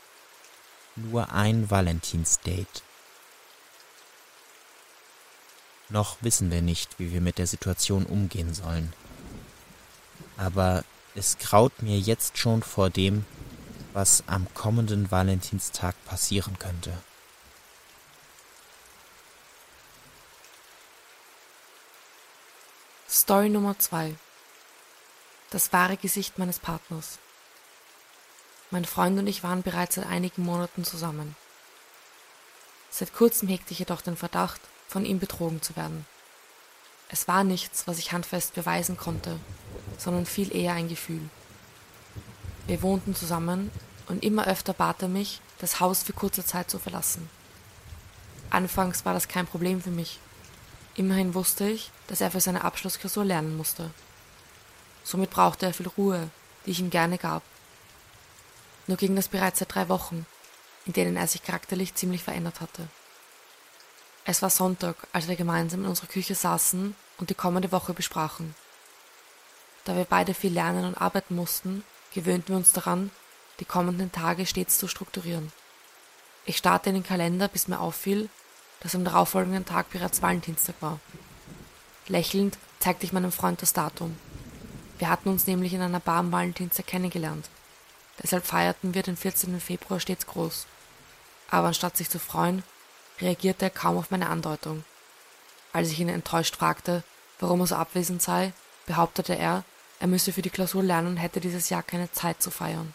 Nur 0.95 1.31
ein 1.31 1.71
Valentinsdate. 1.71 2.83
Noch 5.89 6.17
wissen 6.21 6.51
wir 6.51 6.61
nicht, 6.61 6.99
wie 6.99 7.11
wir 7.11 7.19
mit 7.19 7.39
der 7.39 7.47
Situation 7.47 8.05
umgehen 8.05 8.53
sollen. 8.53 8.93
Aber 10.37 10.83
es 11.15 11.39
graut 11.39 11.81
mir 11.81 11.97
jetzt 11.97 12.37
schon 12.37 12.61
vor 12.61 12.91
dem, 12.91 13.25
was 13.93 14.23
am 14.27 14.45
kommenden 14.53 15.09
Valentinstag 15.09 15.95
passieren 16.05 16.59
könnte. 16.59 16.95
Story 23.09 23.49
Nummer 23.49 23.79
2 23.79 24.13
Das 25.49 25.73
wahre 25.73 25.97
Gesicht 25.97 26.37
meines 26.37 26.59
Partners 26.59 27.17
Mein 28.73 28.85
Freund 28.85 29.19
und 29.19 29.27
ich 29.27 29.43
waren 29.43 29.61
bereits 29.61 29.93
seit 29.93 30.07
einigen 30.07 30.43
Monaten 30.43 30.83
zusammen. 30.83 31.35
Seit 32.89 33.13
kurzem 33.13 33.47
hegte 33.47 33.71
ich 33.71 33.77
jedoch 33.77 34.01
den 34.01 34.17
Verdacht, 34.17 34.59
von 34.87 35.05
ihm 35.05 35.19
betrogen 35.19 35.61
zu 35.61 35.75
werden. 35.75 36.07
Es 37.07 37.27
war 37.27 37.43
nichts, 37.43 37.85
was 37.85 37.99
ich 37.99 38.13
handfest 38.13 38.55
beweisen 38.55 38.97
konnte, 38.97 39.39
sondern 39.99 40.25
viel 40.25 40.55
eher 40.55 40.73
ein 40.73 40.89
Gefühl. 40.89 41.21
Wir 42.65 42.81
wohnten 42.81 43.13
zusammen 43.13 43.69
und 44.07 44.23
immer 44.23 44.47
öfter 44.47 44.73
bat 44.73 45.03
er 45.03 45.07
mich, 45.07 45.39
das 45.59 45.79
Haus 45.79 46.01
für 46.01 46.13
kurze 46.13 46.43
Zeit 46.43 46.71
zu 46.71 46.79
verlassen. 46.79 47.29
Anfangs 48.49 49.05
war 49.05 49.13
das 49.13 49.27
kein 49.27 49.45
Problem 49.45 49.83
für 49.83 49.91
mich. 49.91 50.19
Immerhin 50.95 51.35
wusste 51.35 51.69
ich, 51.69 51.91
dass 52.07 52.21
er 52.21 52.31
für 52.31 52.41
seine 52.41 52.63
Abschlussklausur 52.63 53.23
lernen 53.23 53.55
musste. 53.55 53.91
Somit 55.03 55.29
brauchte 55.29 55.67
er 55.67 55.75
viel 55.75 55.89
Ruhe, 55.89 56.31
die 56.65 56.71
ich 56.71 56.79
ihm 56.79 56.89
gerne 56.89 57.19
gab. 57.19 57.43
Nur 58.87 58.97
ging 58.97 59.15
das 59.15 59.27
bereits 59.27 59.59
seit 59.59 59.73
drei 59.73 59.89
Wochen, 59.89 60.25
in 60.85 60.93
denen 60.93 61.15
er 61.15 61.27
sich 61.27 61.43
charakterlich 61.43 61.95
ziemlich 61.95 62.23
verändert 62.23 62.61
hatte. 62.61 62.87
Es 64.25 64.41
war 64.41 64.49
Sonntag, 64.49 64.95
als 65.11 65.27
wir 65.27 65.35
gemeinsam 65.35 65.81
in 65.81 65.89
unserer 65.89 66.07
Küche 66.07 66.35
saßen 66.35 66.95
und 67.17 67.29
die 67.29 67.35
kommende 67.35 67.71
Woche 67.71 67.93
besprachen. 67.93 68.55
Da 69.83 69.95
wir 69.95 70.05
beide 70.05 70.33
viel 70.33 70.53
lernen 70.53 70.85
und 70.85 70.95
arbeiten 70.95 71.35
mussten, 71.35 71.83
gewöhnten 72.13 72.49
wir 72.49 72.57
uns 72.57 72.71
daran, 72.71 73.11
die 73.59 73.65
kommenden 73.65 74.11
Tage 74.11 74.45
stets 74.45 74.77
zu 74.77 74.87
strukturieren. 74.87 75.51
Ich 76.45 76.57
starrte 76.57 76.89
in 76.89 76.95
den 76.95 77.03
Kalender, 77.03 77.47
bis 77.47 77.67
mir 77.67 77.79
auffiel, 77.79 78.29
dass 78.79 78.95
am 78.95 79.05
darauffolgenden 79.05 79.65
Tag 79.65 79.89
bereits 79.91 80.21
Valentinstag 80.21 80.75
war. 80.81 80.99
Lächelnd 82.07 82.57
zeigte 82.79 83.05
ich 83.05 83.13
meinem 83.13 83.31
Freund 83.31 83.61
das 83.61 83.73
Datum. 83.73 84.17
Wir 84.99 85.09
hatten 85.09 85.29
uns 85.29 85.47
nämlich 85.47 85.73
in 85.73 85.81
einer 85.81 85.99
Bar 85.99 86.19
am 86.19 86.31
Valentinstag 86.31 86.87
kennengelernt. 86.87 87.49
Deshalb 88.21 88.45
feierten 88.45 88.93
wir 88.93 89.03
den 89.03 89.17
14. 89.17 89.59
Februar 89.59 89.99
stets 89.99 90.27
groß. 90.27 90.67
Aber 91.49 91.67
anstatt 91.67 91.97
sich 91.97 92.09
zu 92.09 92.19
freuen, 92.19 92.63
reagierte 93.19 93.65
er 93.65 93.71
kaum 93.71 93.97
auf 93.97 94.11
meine 94.11 94.29
Andeutung. 94.29 94.83
Als 95.71 95.89
ich 95.89 95.99
ihn 95.99 96.09
enttäuscht 96.09 96.55
fragte, 96.55 97.03
warum 97.39 97.61
er 97.61 97.67
so 97.67 97.75
abwesend 97.75 98.21
sei, 98.21 98.53
behauptete 98.85 99.35
er, 99.35 99.63
er 99.99 100.07
müsse 100.07 100.33
für 100.33 100.41
die 100.41 100.49
Klausur 100.49 100.83
lernen 100.83 101.07
und 101.07 101.17
hätte 101.17 101.39
dieses 101.39 101.69
Jahr 101.69 101.83
keine 101.83 102.11
Zeit 102.11 102.41
zu 102.41 102.51
feiern. 102.51 102.93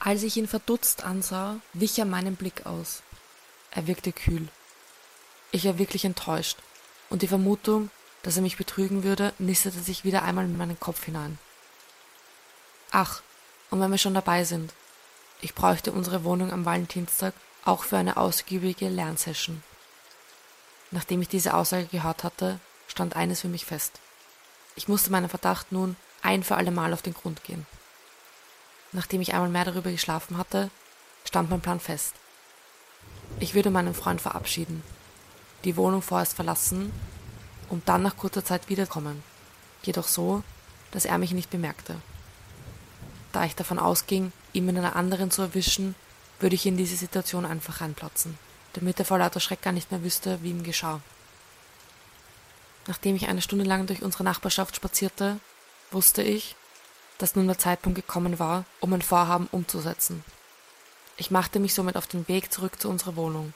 Als 0.00 0.22
ich 0.22 0.36
ihn 0.36 0.48
verdutzt 0.48 1.04
ansah, 1.04 1.56
wich 1.72 1.98
er 1.98 2.04
meinen 2.04 2.36
Blick 2.36 2.66
aus. 2.66 3.02
Er 3.70 3.86
wirkte 3.86 4.12
kühl. 4.12 4.48
Ich 5.50 5.64
war 5.64 5.78
wirklich 5.78 6.04
enttäuscht, 6.04 6.58
und 7.10 7.22
die 7.22 7.28
Vermutung, 7.28 7.90
dass 8.22 8.36
er 8.36 8.42
mich 8.42 8.56
betrügen 8.56 9.04
würde, 9.04 9.32
nistete 9.38 9.80
sich 9.80 10.04
wieder 10.04 10.22
einmal 10.22 10.44
in 10.44 10.56
meinen 10.56 10.80
Kopf 10.80 11.04
hinein. 11.04 11.38
Ach, 12.90 13.22
und 13.74 13.80
wenn 13.80 13.90
wir 13.90 13.98
schon 13.98 14.14
dabei 14.14 14.44
sind, 14.44 14.72
ich 15.40 15.52
bräuchte 15.52 15.90
unsere 15.90 16.22
Wohnung 16.22 16.52
am 16.52 16.64
Valentinstag 16.64 17.34
auch 17.64 17.82
für 17.82 17.96
eine 17.96 18.16
ausgiebige 18.16 18.88
Lernsession. 18.88 19.64
Nachdem 20.92 21.20
ich 21.22 21.28
diese 21.28 21.54
Aussage 21.54 21.86
gehört 21.86 22.22
hatte, 22.22 22.60
stand 22.86 23.16
eines 23.16 23.40
für 23.40 23.48
mich 23.48 23.64
fest. 23.64 23.98
Ich 24.76 24.86
musste 24.86 25.10
meinem 25.10 25.28
Verdacht 25.28 25.72
nun 25.72 25.96
ein 26.22 26.44
für 26.44 26.54
alle 26.54 26.70
Mal 26.70 26.92
auf 26.92 27.02
den 27.02 27.14
Grund 27.14 27.42
gehen. 27.42 27.66
Nachdem 28.92 29.20
ich 29.20 29.34
einmal 29.34 29.48
mehr 29.48 29.64
darüber 29.64 29.90
geschlafen 29.90 30.38
hatte, 30.38 30.70
stand 31.24 31.50
mein 31.50 31.60
Plan 31.60 31.80
fest. 31.80 32.14
Ich 33.40 33.54
würde 33.56 33.70
meinen 33.70 33.94
Freund 33.94 34.20
verabschieden, 34.20 34.84
die 35.64 35.76
Wohnung 35.76 36.00
vorerst 36.00 36.34
verlassen 36.34 36.92
und 37.70 37.88
dann 37.88 38.02
nach 38.02 38.16
kurzer 38.16 38.44
Zeit 38.44 38.68
wiederkommen, 38.68 39.24
jedoch 39.82 40.06
so, 40.06 40.44
dass 40.92 41.06
er 41.06 41.18
mich 41.18 41.32
nicht 41.32 41.50
bemerkte. 41.50 41.96
Da 43.34 43.44
ich 43.44 43.56
davon 43.56 43.80
ausging, 43.80 44.30
ihn 44.52 44.68
in 44.68 44.78
einer 44.78 44.94
anderen 44.94 45.32
zu 45.32 45.42
erwischen, 45.42 45.96
würde 46.38 46.54
ich 46.54 46.66
in 46.66 46.76
diese 46.76 46.94
Situation 46.94 47.44
einfach 47.44 47.80
reinplatzen, 47.80 48.38
damit 48.74 49.00
er 49.00 49.04
vor 49.04 49.18
lauter 49.18 49.40
Schreck 49.40 49.60
gar 49.60 49.72
nicht 49.72 49.90
mehr 49.90 50.04
wüsste, 50.04 50.40
wie 50.42 50.50
ihm 50.50 50.62
geschah. 50.62 51.00
Nachdem 52.86 53.16
ich 53.16 53.26
eine 53.26 53.42
Stunde 53.42 53.64
lang 53.64 53.86
durch 53.86 54.02
unsere 54.02 54.22
Nachbarschaft 54.22 54.76
spazierte, 54.76 55.40
wusste 55.90 56.22
ich, 56.22 56.54
dass 57.18 57.34
nun 57.34 57.48
der 57.48 57.58
Zeitpunkt 57.58 57.96
gekommen 57.96 58.38
war, 58.38 58.66
um 58.78 58.90
mein 58.90 59.02
Vorhaben 59.02 59.48
umzusetzen. 59.50 60.22
Ich 61.16 61.32
machte 61.32 61.58
mich 61.58 61.74
somit 61.74 61.96
auf 61.96 62.06
den 62.06 62.28
Weg 62.28 62.52
zurück 62.52 62.80
zu 62.80 62.88
unserer 62.88 63.16
Wohnung. 63.16 63.52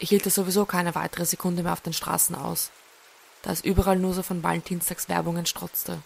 Ich 0.00 0.08
hielt 0.08 0.24
sowieso 0.24 0.64
keine 0.64 0.96
weitere 0.96 1.24
Sekunde 1.24 1.62
mehr 1.62 1.72
auf 1.72 1.82
den 1.82 1.92
Straßen 1.92 2.34
aus, 2.34 2.72
da 3.42 3.52
es 3.52 3.60
überall 3.60 3.96
nur 4.00 4.12
so 4.12 4.24
von 4.24 4.42
Valentinstagswerbungen 4.42 5.46
strotzte. 5.46 6.02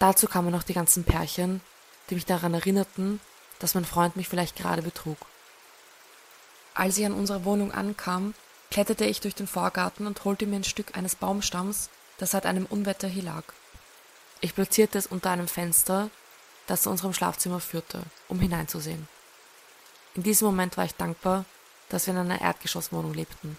Dazu 0.00 0.26
kamen 0.26 0.50
noch 0.50 0.62
die 0.62 0.72
ganzen 0.72 1.04
Pärchen, 1.04 1.60
die 2.08 2.14
mich 2.14 2.24
daran 2.24 2.54
erinnerten, 2.54 3.20
dass 3.58 3.74
mein 3.74 3.84
Freund 3.84 4.16
mich 4.16 4.28
vielleicht 4.28 4.56
gerade 4.56 4.80
betrug. 4.80 5.18
Als 6.74 6.96
ich 6.96 7.04
an 7.04 7.12
unserer 7.12 7.44
Wohnung 7.44 7.70
ankam, 7.70 8.32
kletterte 8.70 9.04
ich 9.04 9.20
durch 9.20 9.34
den 9.34 9.46
Vorgarten 9.46 10.06
und 10.06 10.24
holte 10.24 10.46
mir 10.46 10.56
ein 10.56 10.64
Stück 10.64 10.96
eines 10.96 11.16
Baumstamms, 11.16 11.90
das 12.16 12.30
seit 12.30 12.46
einem 12.46 12.64
Unwetter 12.64 13.08
hier 13.08 13.24
lag. 13.24 13.44
Ich 14.40 14.54
platzierte 14.54 14.96
es 14.96 15.06
unter 15.06 15.32
einem 15.32 15.48
Fenster, 15.48 16.08
das 16.66 16.82
zu 16.82 16.90
unserem 16.90 17.12
Schlafzimmer 17.12 17.60
führte, 17.60 18.02
um 18.28 18.40
hineinzusehen. 18.40 19.06
In 20.14 20.22
diesem 20.22 20.46
Moment 20.46 20.78
war 20.78 20.86
ich 20.86 20.94
dankbar, 20.94 21.44
dass 21.90 22.06
wir 22.06 22.14
in 22.14 22.20
einer 22.20 22.40
Erdgeschosswohnung 22.40 23.12
lebten. 23.12 23.54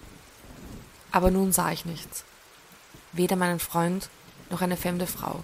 Aber 1.11 1.29
nun 1.29 1.51
sah 1.51 1.71
ich 1.71 1.85
nichts. 1.85 2.23
Weder 3.11 3.35
meinen 3.35 3.59
Freund 3.59 4.09
noch 4.49 4.61
eine 4.61 4.77
fremde 4.77 5.05
Frau 5.05 5.43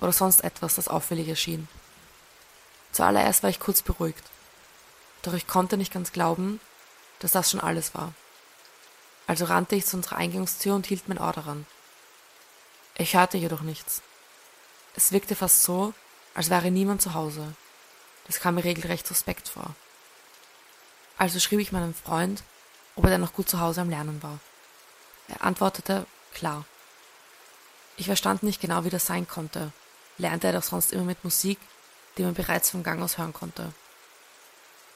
oder 0.00 0.12
sonst 0.12 0.44
etwas, 0.44 0.74
das 0.74 0.88
auffällig 0.88 1.28
erschien. 1.28 1.68
Zuallererst 2.92 3.42
war 3.42 3.50
ich 3.50 3.60
kurz 3.60 3.82
beruhigt, 3.82 4.24
doch 5.22 5.34
ich 5.34 5.46
konnte 5.46 5.76
nicht 5.76 5.92
ganz 5.92 6.12
glauben, 6.12 6.60
dass 7.18 7.32
das 7.32 7.50
schon 7.50 7.60
alles 7.60 7.94
war. 7.94 8.12
Also 9.26 9.44
rannte 9.44 9.76
ich 9.76 9.86
zu 9.86 9.96
unserer 9.96 10.16
Eingangstür 10.16 10.74
und 10.74 10.86
hielt 10.86 11.08
mein 11.08 11.18
Ohr 11.18 11.32
daran. 11.32 11.66
Ich 12.96 13.14
hörte 13.14 13.36
jedoch 13.36 13.60
nichts. 13.60 14.02
Es 14.94 15.12
wirkte 15.12 15.36
fast 15.36 15.62
so, 15.62 15.92
als 16.34 16.50
wäre 16.50 16.70
niemand 16.70 17.02
zu 17.02 17.14
Hause. 17.14 17.54
Das 18.26 18.40
kam 18.40 18.54
mir 18.54 18.64
regelrecht 18.64 19.06
suspekt 19.06 19.48
vor. 19.48 19.74
Also 21.16 21.40
schrieb 21.40 21.60
ich 21.60 21.72
meinem 21.72 21.94
Freund, 21.94 22.42
ob 22.96 23.04
er 23.04 23.10
denn 23.10 23.20
noch 23.20 23.32
gut 23.32 23.48
zu 23.48 23.60
Hause 23.60 23.80
am 23.80 23.90
Lernen 23.90 24.22
war. 24.22 24.38
Er 25.28 25.44
antwortete, 25.44 26.06
klar. 26.32 26.64
Ich 27.96 28.06
verstand 28.06 28.42
nicht 28.42 28.60
genau, 28.60 28.84
wie 28.84 28.90
das 28.90 29.06
sein 29.06 29.26
konnte, 29.28 29.72
lernte 30.18 30.48
er 30.48 30.52
doch 30.52 30.62
sonst 30.62 30.92
immer 30.92 31.04
mit 31.04 31.24
Musik, 31.24 31.58
die 32.16 32.22
man 32.22 32.34
bereits 32.34 32.70
vom 32.70 32.82
Gang 32.82 33.00
aus 33.02 33.18
hören 33.18 33.32
konnte. 33.32 33.72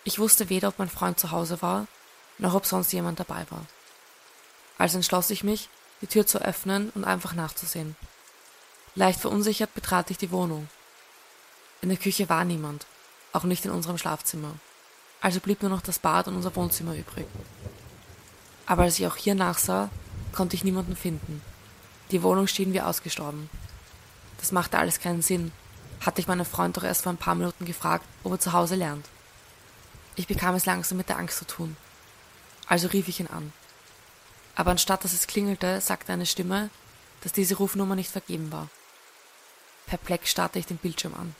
Ich 0.05 0.19
wusste 0.19 0.49
weder, 0.49 0.69
ob 0.69 0.79
mein 0.79 0.91
Freund 0.91 1.19
zu 1.19 1.31
Hause 1.31 1.63
war, 1.63 1.87
noch 2.39 2.55
ob 2.55 2.67
sonst 2.67 2.93
jemand 2.93 3.21
dabei 3.21 3.47
war. 3.51 3.65
Also 4.79 4.99
entschloss 4.99 5.31
ich 5.31 5.45
mich, 5.45 5.69
die 6.01 6.09
Tür 6.09 6.27
zu 6.27 6.41
öffnen 6.41 6.91
und 6.91 7.05
einfach 7.05 7.35
nachzusehen. 7.35 7.97
Leicht 8.95 9.21
verunsichert 9.21 9.73
betrat 9.75 10.11
ich 10.11 10.19
die 10.19 10.33
Wohnung. 10.33 10.69
In 11.81 11.89
der 11.89 11.99
Küche 11.99 12.29
war 12.29 12.45
niemand, 12.45 12.87
auch 13.33 13.45
nicht 13.45 13.65
in 13.65 13.71
unserem 13.71 13.99
Schlafzimmer. 13.99 14.55
Also 15.21 15.39
blieb 15.39 15.63
nur 15.63 15.71
noch 15.71 15.83
das 15.83 16.01
Bad 16.01 16.27
und 16.27 16.35
unser 16.35 16.55
Wohnzimmer 16.57 16.97
übrig. 16.97 17.27
Aber 18.67 18.83
als 18.83 18.99
ich 18.99 19.07
auch 19.07 19.17
hier 19.17 19.37
nachsah, 19.37 19.89
konnte 20.33 20.57
ich 20.57 20.65
niemanden 20.65 20.97
finden. 20.97 21.43
Die 22.11 22.23
Wohnung 22.23 22.49
schien 22.49 22.73
wie 22.73 22.81
ausgestorben. 22.81 23.49
Das 24.43 24.51
machte 24.51 24.77
alles 24.77 24.99
keinen 24.99 25.23
Sinn. 25.23 25.53
Hatte 26.01 26.21
ich 26.21 26.27
meinen 26.27 26.45
Freund 26.45 26.77
doch 26.77 26.83
erst 26.83 27.05
vor 27.05 27.13
ein 27.13 27.17
paar 27.17 27.37
Minuten 27.37 27.65
gefragt, 27.65 28.05
ob 28.25 28.33
er 28.33 28.41
zu 28.41 28.53
Hause 28.53 28.75
lernt. 28.75 29.07
Ich 30.17 30.27
bekam 30.27 30.57
es 30.57 30.67
langsam 30.67 30.99
mit 30.99 31.09
der 31.09 31.17
Angst 31.17 31.39
zu 31.39 31.47
tun. 31.47 31.77
Also 32.67 32.89
rief 32.89 33.07
ich 33.07 33.21
ihn 33.21 33.29
an. 33.29 33.53
Aber 34.57 34.73
anstatt 34.73 35.05
dass 35.05 35.13
es 35.13 35.29
klingelte, 35.29 35.81
sagte 35.81 36.13
eine 36.13 36.27
Stimme, 36.27 36.71
dass 37.21 37.31
diese 37.31 37.55
Rufnummer 37.55 37.95
nicht 37.95 38.11
vergeben 38.11 38.51
war. 38.51 38.69
Perplex 39.87 40.29
starrte 40.29 40.59
ich 40.59 40.67
den 40.67 40.77
Bildschirm 40.79 41.15
an. 41.15 41.37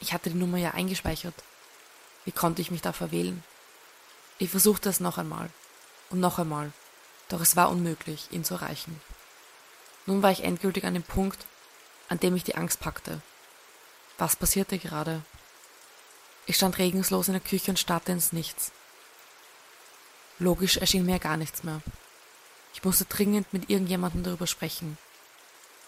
Ich 0.00 0.12
hatte 0.12 0.30
die 0.30 0.36
Nummer 0.36 0.58
ja 0.58 0.72
eingespeichert. 0.72 1.34
Wie 2.24 2.32
konnte 2.32 2.60
ich 2.60 2.72
mich 2.72 2.82
da 2.82 2.92
verwählen? 2.92 3.44
Ich 4.38 4.50
versuchte 4.50 4.88
es 4.88 4.98
noch 4.98 5.16
einmal 5.16 5.48
und 6.10 6.18
noch 6.18 6.40
einmal, 6.40 6.72
doch 7.28 7.40
es 7.40 7.54
war 7.54 7.70
unmöglich, 7.70 8.26
ihn 8.32 8.42
zu 8.42 8.54
erreichen. 8.54 9.00
Nun 10.06 10.22
war 10.24 10.32
ich 10.32 10.42
endgültig 10.42 10.84
an 10.84 10.94
dem 10.94 11.04
Punkt, 11.04 11.46
an 12.08 12.20
dem 12.20 12.34
mich 12.34 12.44
die 12.44 12.56
Angst 12.56 12.80
packte. 12.80 13.20
Was 14.16 14.36
passierte 14.36 14.78
gerade? 14.78 15.22
Ich 16.46 16.56
stand 16.56 16.78
regungslos 16.78 17.28
in 17.28 17.34
der 17.34 17.42
Küche 17.42 17.70
und 17.70 17.78
starrte 17.78 18.12
ins 18.12 18.32
Nichts. 18.32 18.72
Logisch 20.38 20.76
erschien 20.76 21.04
mir 21.04 21.18
gar 21.18 21.36
nichts 21.36 21.62
mehr. 21.62 21.80
Ich 22.74 22.84
musste 22.84 23.04
dringend 23.04 23.52
mit 23.52 23.70
irgendjemandem 23.70 24.22
darüber 24.22 24.46
sprechen, 24.46 24.98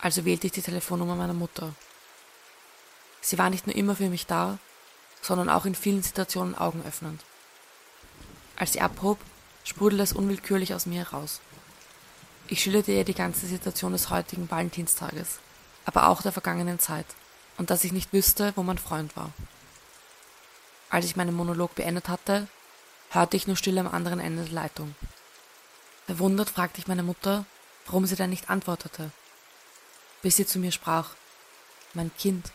also 0.00 0.24
wählte 0.24 0.46
ich 0.46 0.52
die 0.52 0.62
Telefonnummer 0.62 1.14
meiner 1.14 1.35
Mutter. 1.35 1.74
Sie 3.20 3.38
war 3.38 3.50
nicht 3.50 3.66
nur 3.66 3.76
immer 3.76 3.96
für 3.96 4.09
mich 4.09 4.26
da, 4.26 4.59
sondern 5.22 5.50
auch 5.50 5.66
in 5.66 5.74
vielen 5.74 6.02
Situationen 6.02 6.54
augenöffnend. 6.54 7.22
Als 8.56 8.72
sie 8.72 8.80
abhob, 8.80 9.18
sprudelte 9.64 10.02
es 10.02 10.12
unwillkürlich 10.12 10.74
aus 10.74 10.87
mir 10.87 11.04
heraus. 11.04 11.40
Ich 12.48 12.62
schilderte 12.62 12.92
ihr 12.92 13.04
die 13.04 13.14
ganze 13.14 13.46
Situation 13.46 13.92
des 13.92 14.11
heutigen 14.11 14.50
Valentinstages, 14.50 15.38
aber 15.90 16.07
auch 16.07 16.22
der 16.22 16.31
vergangenen 16.31 16.79
Zeit 16.79 17.07
und 17.59 17.70
dass 17.70 17.83
ich 17.83 17.90
nicht 17.90 18.12
wüsste, 18.12 18.53
wo 18.55 18.62
mein 18.62 18.79
Freund 18.79 19.16
war. 19.16 19.33
Als 20.88 21.05
ich 21.05 21.16
meinen 21.16 21.35
Monolog 21.35 21.74
beendet 21.74 22.09
hatte, 22.09 22.46
hörte 23.11 23.37
ich 23.37 23.48
nur 23.48 23.57
Stille 23.57 23.81
am 23.81 23.88
anderen 23.88 24.20
Ende 24.20 24.44
der 24.44 24.53
Leitung. 24.53 24.94
Verwundert 26.07 26.48
fragte 26.48 26.81
ich 26.81 26.87
meine 26.87 27.03
Mutter, 27.03 27.44
warum 27.87 28.07
sie 28.07 28.14
denn 28.14 28.31
nicht 28.31 28.50
antwortete, 28.50 29.11
bis 30.22 30.37
sie 30.37 30.46
zu 30.46 30.61
mir 30.61 30.70
sprach. 30.70 31.11
Mein 31.92 32.14
Kind, 32.16 32.53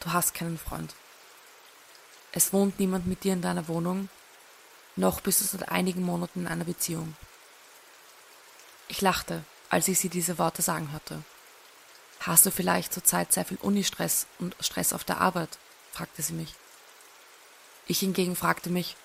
du 0.00 0.12
hast 0.12 0.34
keinen 0.34 0.58
Freund. 0.58 0.94
Es 2.32 2.52
wohnt 2.52 2.78
niemand 2.78 3.06
mit 3.06 3.24
dir 3.24 3.32
in 3.32 3.40
deiner 3.40 3.66
Wohnung, 3.68 4.10
noch 4.94 5.22
bist 5.22 5.40
du 5.40 5.46
seit 5.46 5.70
einigen 5.70 6.02
Monaten 6.02 6.40
in 6.40 6.48
einer 6.48 6.64
Beziehung. 6.64 7.16
Ich 8.88 9.00
lachte, 9.00 9.42
als 9.70 9.88
ich 9.88 9.98
sie 9.98 10.10
diese 10.10 10.36
Worte 10.36 10.60
sagen 10.60 10.92
hörte. 10.92 11.24
Hast 12.28 12.44
du 12.44 12.50
vielleicht 12.50 12.92
zurzeit 12.92 13.32
sehr 13.32 13.46
viel 13.46 13.56
Unistress 13.62 14.26
und 14.38 14.54
Stress 14.60 14.92
auf 14.92 15.02
der 15.02 15.18
Arbeit? 15.18 15.48
fragte 15.92 16.20
sie 16.20 16.34
mich. 16.34 16.54
Ich 17.86 18.00
hingegen 18.00 18.36
fragte 18.36 18.68
mich, 18.68 18.96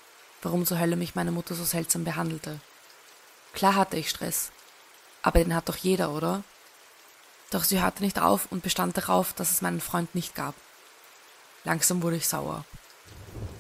warum 0.42 0.66
zur 0.66 0.78
Hölle 0.78 0.98
mich 0.98 1.16
meine 1.16 1.32
Mutter 1.32 1.56
so 1.56 1.64
seltsam 1.64 2.04
behandelte. 2.04 2.60
Klar 3.54 3.76
hatte 3.76 3.96
ich 3.96 4.10
Stress, 4.10 4.52
aber 5.22 5.40
den 5.40 5.56
hat 5.56 5.70
doch 5.70 5.78
jeder, 5.78 6.12
oder? 6.12 6.44
Doch 7.50 7.64
sie 7.64 7.82
hörte 7.82 8.04
nicht 8.04 8.20
auf 8.20 8.52
und 8.52 8.62
bestand 8.62 8.98
darauf, 8.98 9.32
dass 9.32 9.52
es 9.52 9.62
meinen 9.62 9.80
Freund 9.80 10.14
nicht 10.16 10.36
gab. 10.36 10.56
Langsam 11.64 12.02
wurde 12.02 12.18
ich 12.18 12.28
sauer. 12.28 12.66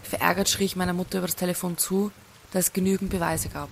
Verärgert 0.04 0.50
schrie 0.50 0.66
ich 0.66 0.76
meiner 0.76 0.92
Mutter 0.92 1.20
über 1.20 1.28
das 1.28 1.38
Telefon 1.38 1.78
zu, 1.78 2.12
dass 2.52 2.66
es 2.66 2.74
genügend 2.74 3.12
Beweise 3.12 3.48
gab. 3.48 3.70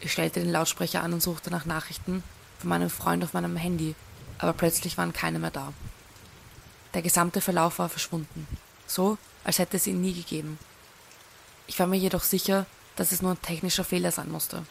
Ich 0.00 0.10
stellte 0.10 0.40
den 0.40 0.50
Lautsprecher 0.50 1.02
an 1.02 1.12
und 1.12 1.22
suchte 1.22 1.50
nach 1.50 1.66
Nachrichten 1.66 2.24
von 2.58 2.70
meinem 2.70 2.88
Freund 2.88 3.22
auf 3.22 3.34
meinem 3.34 3.56
Handy, 3.56 3.94
aber 4.40 4.52
plötzlich 4.52 4.96
waren 4.98 5.12
keine 5.12 5.38
mehr 5.38 5.50
da. 5.50 5.72
Der 6.94 7.02
gesamte 7.02 7.40
Verlauf 7.40 7.78
war 7.78 7.88
verschwunden, 7.88 8.46
so 8.86 9.18
als 9.44 9.58
hätte 9.58 9.76
es 9.76 9.86
ihn 9.86 10.00
nie 10.00 10.14
gegeben. 10.14 10.58
Ich 11.66 11.78
war 11.78 11.86
mir 11.86 11.98
jedoch 11.98 12.22
sicher, 12.22 12.66
dass 12.96 13.12
es 13.12 13.22
nur 13.22 13.32
ein 13.32 13.42
technischer 13.42 13.84
Fehler 13.84 14.10
sein 14.10 14.30
musste. 14.30 14.66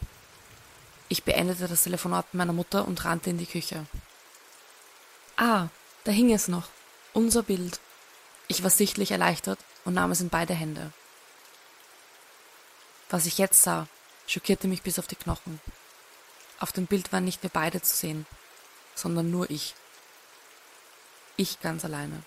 Ich 1.08 1.24
beendete 1.24 1.68
das 1.68 1.84
Telefonat 1.84 2.34
meiner 2.34 2.54
Mutter 2.54 2.88
und 2.88 3.04
rannte 3.06 3.30
in 3.30 3.38
die 3.38 3.46
Küche. 3.46 3.86
Ah, 5.38 5.68
da 6.04 6.12
hing 6.12 6.32
es 6.32 6.48
noch. 6.48 6.68
Unser 7.14 7.44
Bild. 7.44 7.80
Ich 8.48 8.62
war 8.64 8.70
sichtlich 8.70 9.12
erleichtert 9.12 9.60
und 9.86 9.94
nahm 9.94 10.12
es 10.12 10.22
in 10.22 10.30
beide 10.30 10.54
Hände. 10.54 10.92
Was 13.10 13.26
ich 13.26 13.38
jetzt 13.38 13.64
sah, 13.64 13.88
schockierte 14.28 14.68
mich 14.68 14.84
bis 14.84 15.00
auf 15.00 15.08
die 15.08 15.16
Knochen. 15.16 15.60
Auf 16.60 16.72
dem 16.72 16.86
Bild 16.86 17.12
waren 17.12 17.26
nicht 17.26 17.42
mehr 17.42 17.52
beide 17.52 17.82
zu 17.82 17.96
sehen, 17.96 18.26
sondern 19.00 19.32
nur 19.32 19.50
ich. 19.50 19.76
Ich 21.38 21.60
ganz 21.62 21.86
alleine. 21.86 22.22